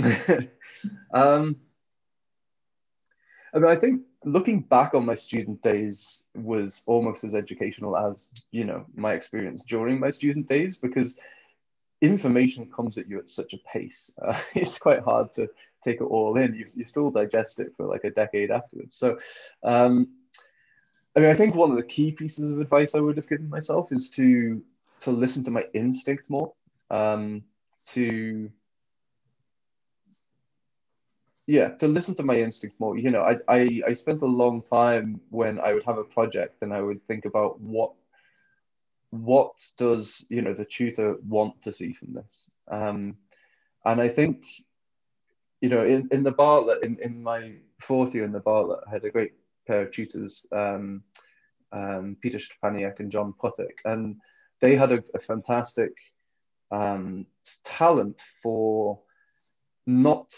guess. 0.06 0.48
um, 1.14 1.56
I 3.56 3.58
mean, 3.58 3.70
I 3.70 3.76
think 3.76 4.02
looking 4.22 4.60
back 4.60 4.92
on 4.92 5.06
my 5.06 5.14
student 5.14 5.62
days 5.62 6.24
was 6.34 6.82
almost 6.84 7.24
as 7.24 7.34
educational 7.34 7.96
as 7.96 8.28
you 8.50 8.64
know 8.64 8.84
my 8.94 9.14
experience 9.14 9.62
during 9.62 9.98
my 9.98 10.10
student 10.10 10.46
days 10.46 10.76
because 10.76 11.18
information 12.02 12.70
comes 12.70 12.98
at 12.98 13.08
you 13.08 13.18
at 13.18 13.30
such 13.30 13.54
a 13.54 13.58
pace. 13.72 14.12
Uh, 14.22 14.38
it's 14.54 14.78
quite 14.78 15.02
hard 15.02 15.32
to 15.32 15.48
take 15.82 16.02
it 16.02 16.04
all 16.04 16.36
in. 16.36 16.54
You, 16.54 16.66
you 16.74 16.84
still 16.84 17.10
digest 17.10 17.58
it 17.60 17.72
for 17.76 17.86
like 17.86 18.04
a 18.04 18.10
decade 18.10 18.50
afterwards. 18.50 18.94
So, 18.94 19.18
um, 19.62 20.08
I 21.16 21.20
mean, 21.20 21.30
I 21.30 21.34
think 21.34 21.54
one 21.54 21.70
of 21.70 21.76
the 21.78 21.82
key 21.82 22.12
pieces 22.12 22.52
of 22.52 22.60
advice 22.60 22.94
I 22.94 23.00
would 23.00 23.16
have 23.16 23.28
given 23.28 23.48
myself 23.48 23.90
is 23.90 24.10
to 24.10 24.62
to 25.00 25.10
listen 25.10 25.44
to 25.44 25.50
my 25.50 25.64
instinct 25.72 26.28
more. 26.28 26.52
Um, 26.90 27.44
to 27.86 28.50
yeah, 31.46 31.68
to 31.76 31.86
listen 31.86 32.14
to 32.16 32.24
my 32.24 32.36
instinct 32.36 32.78
more. 32.80 32.98
You 32.98 33.10
know, 33.10 33.22
I, 33.22 33.36
I 33.48 33.82
I 33.88 33.92
spent 33.92 34.22
a 34.22 34.26
long 34.26 34.62
time 34.62 35.20
when 35.30 35.60
I 35.60 35.74
would 35.74 35.84
have 35.84 35.98
a 35.98 36.04
project 36.04 36.62
and 36.62 36.74
I 36.74 36.80
would 36.82 37.06
think 37.06 37.24
about 37.24 37.60
what 37.60 37.92
what 39.10 39.52
does 39.78 40.24
you 40.28 40.42
know 40.42 40.54
the 40.54 40.64
tutor 40.64 41.16
want 41.26 41.62
to 41.62 41.72
see 41.72 41.92
from 41.92 42.14
this? 42.14 42.50
Um, 42.68 43.16
and 43.84 44.00
I 44.00 44.08
think 44.08 44.44
you 45.60 45.68
know 45.68 45.84
in, 45.84 46.08
in 46.10 46.24
the 46.24 46.32
Bartlett 46.32 46.82
in, 46.82 46.98
in 47.00 47.22
my 47.22 47.52
fourth 47.80 48.12
year 48.14 48.24
in 48.24 48.32
the 48.32 48.40
Bartlett, 48.40 48.80
I 48.86 48.90
had 48.90 49.04
a 49.04 49.10
great 49.10 49.34
pair 49.68 49.82
of 49.82 49.92
tutors, 49.92 50.46
um, 50.50 51.04
um, 51.70 52.16
Peter 52.20 52.38
Szczepaniak 52.38 52.98
and 52.98 53.12
John 53.12 53.32
Puttick, 53.32 53.78
and 53.84 54.16
they 54.60 54.74
had 54.74 54.90
a, 54.90 55.02
a 55.14 55.20
fantastic 55.20 55.92
um, 56.72 57.26
talent 57.62 58.20
for 58.42 59.00
not 59.86 60.34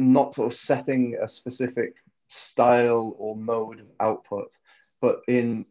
not 0.00 0.34
sort 0.34 0.52
of 0.52 0.58
setting 0.58 1.16
a 1.20 1.28
specific 1.28 1.96
style 2.28 3.14
or 3.18 3.36
mode 3.36 3.80
of 3.80 3.86
output, 4.00 4.56
but 5.00 5.20
in 5.28 5.66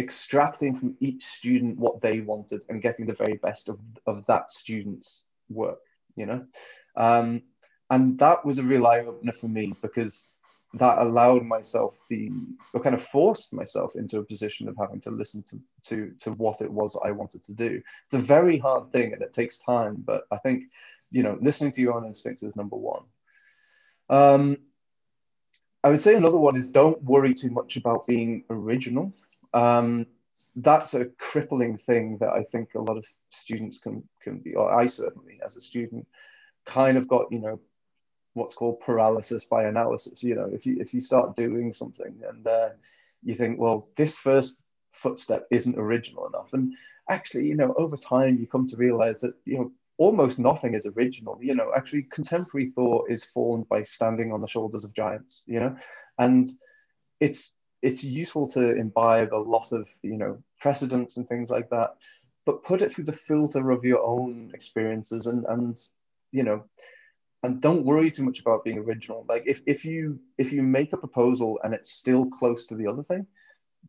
extracting 0.00 0.74
from 0.74 0.96
each 1.00 1.24
student 1.26 1.78
what 1.78 2.00
they 2.00 2.20
wanted 2.20 2.64
and 2.68 2.82
getting 2.82 3.06
the 3.06 3.12
very 3.12 3.36
best 3.36 3.68
of, 3.68 3.78
of 4.06 4.24
that 4.26 4.50
student's 4.50 5.24
work, 5.48 5.80
you 6.16 6.26
know? 6.26 6.44
Um, 6.96 7.42
and 7.90 8.18
that 8.18 8.44
was 8.44 8.58
a 8.58 8.62
real 8.62 8.86
eye 8.86 9.00
opener 9.00 9.32
for 9.32 9.48
me 9.48 9.74
because 9.82 10.28
that 10.74 10.98
allowed 10.98 11.44
myself 11.44 12.00
the, 12.08 12.30
or 12.72 12.80
kind 12.80 12.94
of 12.94 13.02
forced 13.02 13.52
myself 13.52 13.96
into 13.96 14.18
a 14.18 14.24
position 14.24 14.68
of 14.68 14.76
having 14.78 15.00
to 15.00 15.10
listen 15.10 15.42
to, 15.42 15.60
to, 15.82 16.12
to 16.20 16.32
what 16.32 16.60
it 16.60 16.70
was 16.70 16.98
I 17.04 17.10
wanted 17.10 17.44
to 17.44 17.54
do. 17.54 17.82
It's 18.06 18.14
a 18.14 18.18
very 18.18 18.58
hard 18.58 18.92
thing 18.92 19.12
and 19.12 19.22
it 19.22 19.32
takes 19.32 19.58
time, 19.58 19.96
but 20.04 20.24
I 20.30 20.38
think, 20.38 20.64
you 21.10 21.22
know, 21.22 21.36
listening 21.42 21.72
to 21.72 21.80
your 21.80 21.94
own 21.94 22.06
instincts 22.06 22.42
is 22.42 22.56
number 22.56 22.76
one. 22.76 23.02
Um, 24.10 24.58
I 25.82 25.88
would 25.88 26.02
say 26.02 26.14
another 26.14 26.38
one 26.38 26.56
is 26.56 26.68
don't 26.68 27.02
worry 27.02 27.32
too 27.32 27.50
much 27.50 27.76
about 27.76 28.06
being 28.06 28.44
original. 28.50 29.14
Um, 29.54 30.06
that's 30.56 30.94
a 30.94 31.06
crippling 31.06 31.76
thing 31.76 32.18
that 32.18 32.30
I 32.30 32.42
think 32.42 32.74
a 32.74 32.80
lot 32.80 32.98
of 32.98 33.06
students 33.30 33.78
can 33.78 34.02
can 34.20 34.40
be, 34.40 34.54
or 34.54 34.70
I 34.72 34.86
certainly 34.86 35.40
as 35.44 35.56
a 35.56 35.60
student 35.60 36.06
kind 36.66 36.98
of 36.98 37.08
got, 37.08 37.30
you 37.30 37.38
know, 37.38 37.60
what's 38.34 38.54
called 38.54 38.80
paralysis 38.80 39.44
by 39.44 39.64
analysis. 39.64 40.22
You 40.22 40.34
know, 40.34 40.50
if 40.52 40.66
you 40.66 40.76
if 40.80 40.92
you 40.92 41.00
start 41.00 41.36
doing 41.36 41.72
something 41.72 42.20
and 42.28 42.46
uh, 42.46 42.70
you 43.22 43.34
think, 43.34 43.58
well, 43.58 43.88
this 43.96 44.16
first 44.16 44.62
footstep 44.90 45.46
isn't 45.50 45.78
original 45.78 46.26
enough, 46.26 46.52
and 46.52 46.74
actually, 47.08 47.46
you 47.46 47.54
know, 47.54 47.72
over 47.76 47.96
time 47.96 48.38
you 48.38 48.46
come 48.46 48.66
to 48.66 48.76
realize 48.76 49.20
that 49.20 49.34
you 49.44 49.58
know 49.58 49.72
almost 50.00 50.38
nothing 50.38 50.72
is 50.74 50.86
original. 50.86 51.38
You 51.42 51.54
know, 51.54 51.70
actually, 51.76 52.04
contemporary 52.04 52.70
thought 52.70 53.10
is 53.10 53.22
formed 53.22 53.68
by 53.68 53.82
standing 53.82 54.32
on 54.32 54.40
the 54.40 54.48
shoulders 54.48 54.84
of 54.84 54.94
giants. 54.94 55.44
You 55.46 55.60
know, 55.60 55.76
and 56.18 56.48
it's 57.20 57.52
it's 57.82 58.02
useful 58.02 58.48
to 58.48 58.74
imbibe 58.76 59.32
a 59.32 59.46
lot 59.54 59.72
of 59.72 59.86
you 60.02 60.16
know 60.16 60.42
precedents 60.58 61.18
and 61.18 61.28
things 61.28 61.50
like 61.50 61.68
that, 61.70 61.96
but 62.46 62.64
put 62.64 62.80
it 62.82 62.92
through 62.92 63.04
the 63.04 63.12
filter 63.12 63.70
of 63.70 63.84
your 63.84 64.02
own 64.02 64.50
experiences 64.54 65.26
and 65.26 65.44
and 65.44 65.78
you 66.32 66.42
know 66.42 66.64
and 67.42 67.60
don't 67.60 67.84
worry 67.84 68.10
too 68.10 68.22
much 68.22 68.40
about 68.40 68.64
being 68.64 68.78
original 68.78 69.24
like 69.28 69.42
if, 69.46 69.62
if 69.66 69.84
you 69.84 70.20
if 70.36 70.52
you 70.52 70.62
make 70.62 70.92
a 70.92 70.96
proposal 70.96 71.58
and 71.64 71.72
it's 71.74 71.90
still 71.90 72.26
close 72.26 72.66
to 72.66 72.74
the 72.74 72.86
other 72.86 73.02
thing 73.02 73.26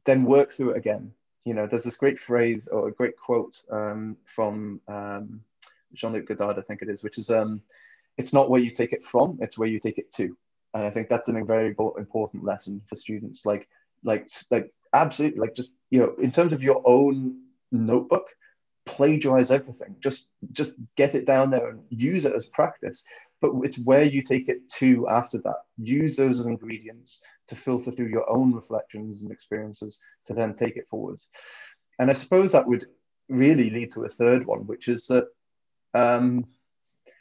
then 0.05 0.23
work 0.23 0.53
through 0.53 0.71
it 0.71 0.77
again 0.77 1.11
you 1.43 1.53
know 1.53 1.67
there's 1.67 1.83
this 1.83 1.97
great 1.97 2.19
phrase 2.19 2.67
or 2.69 2.87
a 2.87 2.93
great 2.93 3.17
quote 3.17 3.61
um, 3.69 4.15
from 4.25 4.79
um, 4.87 5.41
jean-luc 5.93 6.25
godard 6.27 6.57
i 6.57 6.61
think 6.61 6.81
it 6.81 6.89
is 6.89 7.03
which 7.03 7.17
is 7.17 7.29
um, 7.29 7.61
it's 8.17 8.33
not 8.33 8.49
where 8.49 8.61
you 8.61 8.69
take 8.69 8.93
it 8.93 9.03
from 9.03 9.37
it's 9.41 9.57
where 9.57 9.67
you 9.67 9.79
take 9.79 9.97
it 9.97 10.11
to 10.11 10.35
and 10.73 10.83
i 10.83 10.89
think 10.89 11.09
that's 11.09 11.27
an 11.27 11.45
very 11.45 11.67
important 11.67 12.43
lesson 12.43 12.81
for 12.87 12.95
students 12.95 13.45
like 13.45 13.67
like 14.03 14.27
like 14.49 14.71
absolutely 14.93 15.39
like 15.39 15.55
just 15.55 15.75
you 15.89 15.99
know 15.99 16.13
in 16.21 16.31
terms 16.31 16.53
of 16.53 16.63
your 16.63 16.81
own 16.85 17.39
notebook 17.71 18.27
plagiarize 18.85 19.51
everything 19.51 19.95
just 19.99 20.29
just 20.51 20.73
get 20.97 21.15
it 21.15 21.25
down 21.25 21.49
there 21.51 21.69
and 21.69 21.83
use 21.89 22.25
it 22.25 22.33
as 22.33 22.45
practice 22.47 23.03
but 23.41 23.51
it's 23.63 23.77
where 23.79 24.03
you 24.03 24.21
take 24.21 24.47
it 24.47 24.69
to 24.69 25.07
after 25.09 25.39
that. 25.39 25.57
Use 25.77 26.15
those 26.15 26.39
as 26.39 26.45
ingredients 26.45 27.23
to 27.47 27.55
filter 27.55 27.91
through 27.91 28.09
your 28.09 28.29
own 28.29 28.53
reflections 28.53 29.23
and 29.23 29.31
experiences 29.31 29.99
to 30.27 30.33
then 30.33 30.53
take 30.53 30.77
it 30.77 30.87
forward. 30.87 31.19
And 31.99 32.09
I 32.09 32.13
suppose 32.13 32.51
that 32.51 32.67
would 32.67 32.85
really 33.29 33.71
lead 33.71 33.91
to 33.93 34.03
a 34.03 34.09
third 34.09 34.45
one, 34.45 34.67
which 34.67 34.87
is 34.87 35.07
that, 35.07 35.25
um, 35.93 36.45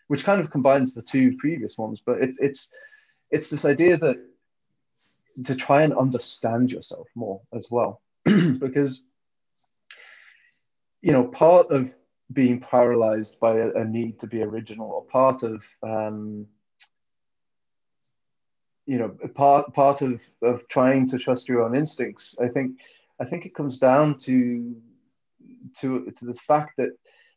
which 0.08 0.24
kind 0.24 0.40
of 0.40 0.50
combines 0.50 0.94
the 0.94 1.02
two 1.02 1.36
previous 1.36 1.78
ones, 1.78 2.02
but 2.04 2.20
it's 2.20 2.38
it's 2.38 2.72
it's 3.30 3.50
this 3.50 3.64
idea 3.64 3.96
that 3.96 4.16
to 5.44 5.54
try 5.54 5.82
and 5.82 5.94
understand 5.94 6.70
yourself 6.70 7.08
more 7.14 7.40
as 7.52 7.68
well, 7.70 8.02
because 8.24 9.02
you 11.02 11.12
know 11.12 11.24
part 11.24 11.70
of 11.70 11.94
being 12.32 12.60
paralyzed 12.60 13.40
by 13.40 13.56
a, 13.56 13.70
a, 13.72 13.84
need 13.84 14.20
to 14.20 14.26
be 14.26 14.42
original 14.42 14.90
or 14.90 15.04
part 15.04 15.42
of 15.42 15.64
um, 15.82 16.46
you 18.86 18.98
know 18.98 19.08
part 19.34 19.72
part 19.74 20.02
of, 20.02 20.20
of 20.42 20.66
trying 20.68 21.06
to 21.06 21.18
trust 21.18 21.48
your 21.48 21.62
own 21.62 21.76
instincts 21.76 22.36
i 22.40 22.48
think 22.48 22.80
i 23.20 23.24
think 23.24 23.46
it 23.46 23.54
comes 23.54 23.78
down 23.78 24.16
to 24.16 24.76
to 25.76 26.10
to 26.10 26.24
the 26.24 26.34
fact 26.34 26.76
that 26.76 26.90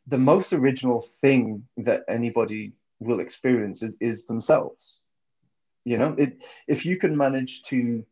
the 0.06 0.18
most 0.18 0.52
original 0.52 1.00
thing 1.00 1.66
that 1.76 2.02
anybody 2.08 2.72
will 3.00 3.20
experience 3.20 3.82
is, 3.82 3.96
is 4.00 4.26
themselves 4.26 5.00
you 5.84 5.98
know 5.98 6.14
it 6.18 6.44
if 6.68 6.86
you 6.86 6.96
can 6.96 7.16
manage 7.16 7.62
to 7.62 8.04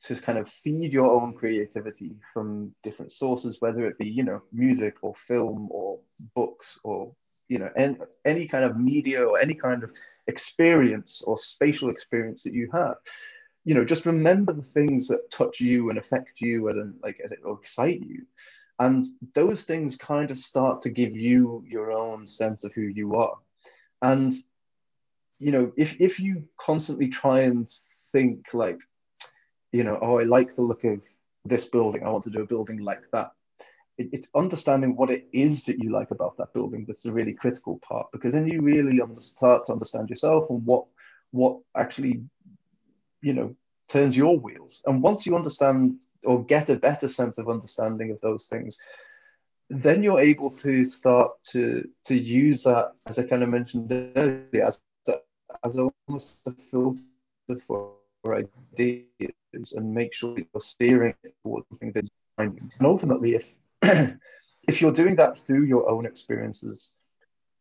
to 0.00 0.14
kind 0.16 0.38
of 0.38 0.48
feed 0.48 0.92
your 0.92 1.10
own 1.10 1.32
creativity 1.32 2.16
from 2.32 2.74
different 2.82 3.12
sources, 3.12 3.60
whether 3.60 3.86
it 3.86 3.98
be, 3.98 4.08
you 4.08 4.22
know, 4.22 4.42
music 4.52 4.96
or 5.02 5.14
film 5.14 5.68
or 5.70 5.98
books 6.34 6.78
or, 6.84 7.12
you 7.48 7.58
know, 7.58 7.70
any, 7.76 7.96
any 8.24 8.46
kind 8.46 8.64
of 8.64 8.78
media 8.78 9.24
or 9.24 9.38
any 9.38 9.54
kind 9.54 9.82
of 9.82 9.90
experience 10.26 11.22
or 11.22 11.38
spatial 11.38 11.88
experience 11.88 12.42
that 12.42 12.52
you 12.52 12.68
have. 12.72 12.96
You 13.64 13.74
know, 13.74 13.84
just 13.84 14.06
remember 14.06 14.52
the 14.52 14.62
things 14.62 15.08
that 15.08 15.30
touch 15.30 15.60
you 15.60 15.90
and 15.90 15.98
affect 15.98 16.40
you 16.40 16.68
and 16.68 16.94
like 17.02 17.20
or 17.44 17.58
excite 17.58 18.00
you. 18.00 18.26
And 18.78 19.04
those 19.34 19.62
things 19.62 19.96
kind 19.96 20.30
of 20.30 20.38
start 20.38 20.82
to 20.82 20.90
give 20.90 21.16
you 21.16 21.64
your 21.66 21.92
own 21.92 22.26
sense 22.26 22.62
of 22.64 22.74
who 22.74 22.82
you 22.82 23.16
are. 23.16 23.36
And, 24.02 24.34
you 25.38 25.50
know, 25.50 25.72
if, 25.76 26.00
if 26.00 26.20
you 26.20 26.44
constantly 26.58 27.08
try 27.08 27.40
and 27.40 27.68
think 28.12 28.52
like, 28.52 28.78
you 29.72 29.84
know, 29.84 29.98
oh, 30.00 30.18
I 30.18 30.24
like 30.24 30.54
the 30.54 30.62
look 30.62 30.84
of 30.84 31.02
this 31.44 31.66
building. 31.66 32.02
I 32.02 32.10
want 32.10 32.24
to 32.24 32.30
do 32.30 32.42
a 32.42 32.46
building 32.46 32.78
like 32.78 33.10
that. 33.12 33.32
It, 33.98 34.10
it's 34.12 34.28
understanding 34.34 34.94
what 34.94 35.10
it 35.10 35.26
is 35.32 35.64
that 35.64 35.78
you 35.78 35.90
like 35.90 36.10
about 36.10 36.36
that 36.36 36.52
building 36.52 36.84
that's 36.86 37.02
the 37.02 37.12
really 37.12 37.32
critical 37.32 37.78
part, 37.78 38.08
because 38.12 38.34
then 38.34 38.46
you 38.46 38.60
really 38.60 39.00
start 39.14 39.64
to 39.66 39.72
understand 39.72 40.10
yourself 40.10 40.50
and 40.50 40.64
what 40.66 40.84
what 41.30 41.58
actually, 41.76 42.22
you 43.22 43.32
know, 43.32 43.56
turns 43.88 44.16
your 44.16 44.38
wheels. 44.38 44.82
And 44.86 45.02
once 45.02 45.26
you 45.26 45.34
understand 45.34 45.98
or 46.26 46.44
get 46.44 46.70
a 46.70 46.76
better 46.76 47.08
sense 47.08 47.38
of 47.38 47.48
understanding 47.48 48.10
of 48.10 48.20
those 48.20 48.46
things, 48.46 48.78
then 49.70 50.02
you're 50.02 50.20
able 50.20 50.50
to 50.50 50.84
start 50.84 51.30
to 51.50 51.88
to 52.04 52.16
use 52.16 52.62
that, 52.64 52.92
as 53.06 53.18
I 53.18 53.24
kind 53.24 53.42
of 53.42 53.48
mentioned 53.48 53.92
earlier, 54.16 54.64
as 54.64 54.82
as 55.64 55.78
almost 55.78 56.40
a 56.46 56.52
filter 56.52 57.60
for 57.66 57.94
ideas 58.34 59.72
and 59.74 59.94
make 59.94 60.12
sure 60.12 60.36
you're 60.36 60.60
steering 60.60 61.14
towards 61.42 61.66
something 61.68 61.92
that 61.92 62.04
you're 62.04 62.36
finding. 62.36 62.70
And 62.78 62.86
ultimately, 62.86 63.34
if 63.34 63.54
if 64.68 64.80
you're 64.80 64.92
doing 64.92 65.16
that 65.16 65.38
through 65.38 65.64
your 65.64 65.88
own 65.88 66.06
experiences, 66.06 66.92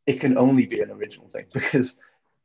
it 0.06 0.20
can 0.20 0.38
only 0.38 0.66
be 0.66 0.82
an 0.82 0.92
original 0.92 1.28
thing 1.28 1.46
because 1.54 1.98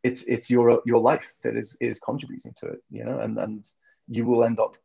it's 0.02 0.22
it's 0.24 0.50
your 0.50 0.80
your 0.84 1.00
life 1.00 1.32
that 1.42 1.56
is 1.56 1.76
is 1.80 1.98
contributing 2.00 2.52
to 2.60 2.66
it, 2.66 2.82
you 2.90 3.04
know, 3.04 3.18
and 3.20 3.38
and 3.38 3.68
you 4.08 4.24
will 4.24 4.44
end 4.44 4.58
up, 4.58 4.76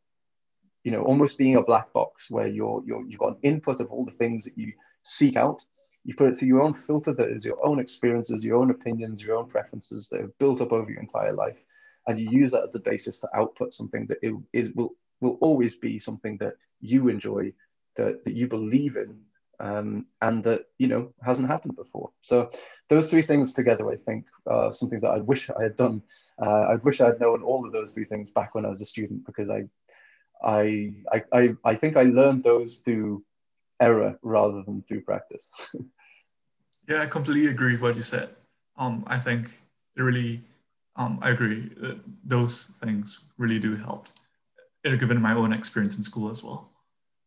you 0.86 0.92
know, 0.92 1.02
almost 1.02 1.38
being 1.38 1.58
a 1.58 1.62
black 1.62 1.92
box 1.92 2.32
where 2.32 2.48
you're 2.48 2.82
you're 2.86 3.06
you've 3.06 3.20
got 3.20 3.34
an 3.34 3.40
input 3.44 3.82
of 3.82 3.92
all 3.92 4.06
the 4.06 4.12
things 4.12 4.46
that 4.46 4.58
you 4.58 4.72
seek 5.04 5.36
out. 5.36 5.62
You 6.06 6.16
put 6.16 6.32
it 6.32 6.38
through 6.38 6.48
your 6.48 6.62
own 6.62 6.76
filter 6.76 7.14
that 7.14 7.30
is 7.30 7.44
your 7.44 7.60
own 7.66 7.80
experiences, 7.80 8.46
your 8.46 8.58
own 8.62 8.70
opinions, 8.70 9.22
your 9.22 9.36
own 9.36 9.48
preferences 9.48 10.08
that 10.10 10.22
have 10.22 10.38
built 10.38 10.62
up 10.62 10.72
over 10.72 10.90
your 10.90 11.02
entire 11.02 11.34
life 11.34 11.62
and 12.08 12.18
you 12.18 12.30
use 12.30 12.52
that 12.52 12.64
as 12.68 12.76
a 12.76 12.80
basis 12.80 13.20
to 13.20 13.30
output 13.36 13.74
something 13.74 14.06
that 14.08 14.20
it 14.22 14.34
is 14.54 14.72
will 14.72 14.96
will 15.22 15.38
always 15.42 15.76
be 15.76 15.98
something 15.98 16.38
that 16.38 16.56
you 16.82 17.08
enjoy, 17.08 17.52
that 17.96 18.24
that 18.24 18.34
you 18.34 18.48
believe 18.48 18.96
in, 18.96 19.20
um, 19.60 20.06
and 20.22 20.44
that 20.44 20.66
you 20.78 20.88
know 20.88 21.14
hasn't 21.24 21.48
happened 21.48 21.76
before. 21.76 22.12
So 22.22 22.50
those 22.90 23.10
three 23.10 23.22
things 23.22 23.54
together, 23.54 23.90
I 23.90 23.96
think, 23.98 24.26
are 24.48 24.74
something 24.74 25.00
that 25.02 25.10
I 25.10 25.20
wish 25.20 25.50
I 25.50 25.64
had 25.64 25.76
done. 25.76 26.02
Uh, 26.42 26.62
I 26.62 26.76
wish 26.76 27.02
I 27.02 27.08
had 27.08 27.20
known 27.20 27.42
all 27.44 27.66
of 27.66 27.72
those 27.72 27.94
three 27.94 28.06
things 28.06 28.30
back 28.30 28.54
when 28.54 28.66
I 28.66 28.70
was 28.70 28.82
a 28.82 28.86
student 28.86 29.26
because 29.26 29.50
I, 29.50 29.64
I, 30.46 30.94
I, 31.34 31.56
I, 31.64 31.76
think 31.76 31.98
I 31.98 32.04
learned 32.04 32.44
those 32.44 32.78
through 32.78 33.24
error 33.82 34.20
rather 34.22 34.62
than 34.64 34.84
through 34.88 35.02
practice. 35.02 35.50
yeah, 36.88 37.02
I 37.02 37.08
completely 37.08 37.48
agree 37.48 37.74
with 37.74 37.82
what 37.82 37.96
you 37.96 38.04
said. 38.04 38.30
Um, 38.78 39.04
I 39.08 39.18
think 39.18 39.48
it 39.98 40.02
really 40.02 40.42
um, 40.96 41.20
I 41.22 41.32
agree. 41.32 41.72
Uh, 41.84 41.96
those 42.24 42.72
things 42.82 43.26
really 43.38 43.60
do 43.60 43.76
help, 43.76 44.08
uh, 44.86 44.96
given 44.96 45.22
my 45.22 45.34
own 45.34 45.52
experience 45.52 45.98
in 45.98 46.04
school 46.04 46.32
as 46.32 46.44
well. 46.44 46.72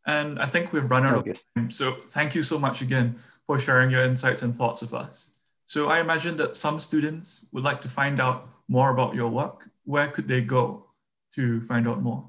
And 0.06 0.38
I 0.38 0.46
think 0.46 0.72
we've 0.72 0.90
run 0.90 1.04
out 1.04 1.28
of 1.28 1.38
time. 1.54 1.70
So 1.70 1.92
thank 2.08 2.34
you 2.34 2.42
so 2.42 2.58
much 2.58 2.80
again 2.80 3.18
for 3.46 3.58
sharing 3.58 3.90
your 3.90 4.02
insights 4.02 4.42
and 4.42 4.54
thoughts 4.54 4.80
with 4.80 4.94
us. 4.94 5.38
So 5.66 5.88
I 5.90 6.00
imagine 6.00 6.38
that 6.38 6.56
some 6.56 6.80
students 6.80 7.46
would 7.52 7.62
like 7.62 7.82
to 7.82 7.88
find 7.88 8.20
out 8.20 8.48
more 8.68 8.90
about 8.90 9.14
your 9.14 9.28
work. 9.28 9.68
Where 9.84 10.08
could 10.08 10.26
they 10.26 10.40
go 10.40 10.84
to 11.32 11.60
find 11.62 11.86
out 11.86 12.00
more? 12.00 12.26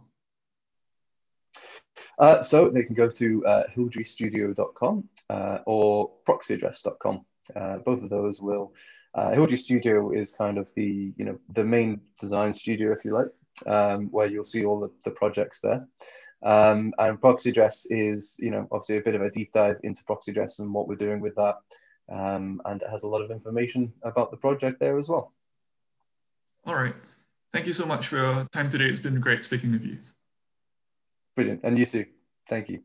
Uh, 2.20 2.42
so 2.42 2.70
they 2.70 2.84
can 2.84 2.96
go 2.96 3.10
to 3.10 3.46
uh, 3.46 3.64
hildreystudio.com 3.76 5.08
uh, 5.30 5.60
or 5.66 6.12
proxyaddress.com. 6.28 7.26
Uh, 7.56 7.78
both 7.78 8.04
of 8.04 8.10
those 8.10 8.42
will. 8.42 8.74
Uh, 9.16 9.32
Hildrey 9.32 9.58
Studio 9.58 10.12
is 10.12 10.34
kind 10.34 10.58
of 10.58 10.72
the 10.76 11.14
you 11.18 11.26
know 11.26 11.40
the 11.54 11.64
main 11.64 12.00
design 12.20 12.54
studio, 12.54 12.92
if 12.92 13.04
you 13.04 13.12
like, 13.12 13.30
um, 13.66 14.08
where 14.12 14.28
you'll 14.28 14.44
see 14.44 14.66
all 14.66 14.80
the, 14.80 14.92
the 15.04 15.12
projects 15.12 15.62
there. 15.62 15.88
Um, 16.44 16.94
and 17.00 17.20
ProxyAddress 17.20 17.88
is 17.90 18.36
you 18.40 18.52
know 18.52 18.68
obviously 18.72 18.98
a 18.98 19.02
bit 19.02 19.16
of 19.16 19.22
a 19.22 19.32
deep 19.32 19.52
dive 19.52 19.78
into 19.84 20.04
ProxyAddress 20.04 20.60
and 20.60 20.74
what 20.74 20.88
we're 20.88 20.96
doing 20.96 21.22
with 21.22 21.36
that, 21.36 21.56
um, 22.12 22.62
and 22.66 22.82
it 22.82 22.90
has 22.90 23.04
a 23.04 23.08
lot 23.08 23.22
of 23.22 23.32
information 23.32 23.92
about 24.04 24.30
the 24.30 24.38
project 24.38 24.80
there 24.80 25.00
as 25.00 25.10
well. 25.10 25.34
All 26.66 26.76
right. 26.76 26.94
Thank 27.52 27.66
you 27.66 27.74
so 27.74 27.88
much 27.88 28.08
for 28.08 28.18
your 28.18 28.46
time 28.52 28.70
today. 28.70 28.86
It's 28.86 29.00
been 29.00 29.20
great 29.20 29.44
speaking 29.44 29.72
with 29.72 29.84
you. 29.84 29.98
Brilliant. 31.40 31.62
And 31.64 31.80
you 31.80 31.86
too. 31.86 32.06
Thank 32.50 32.70
you. 32.70 32.84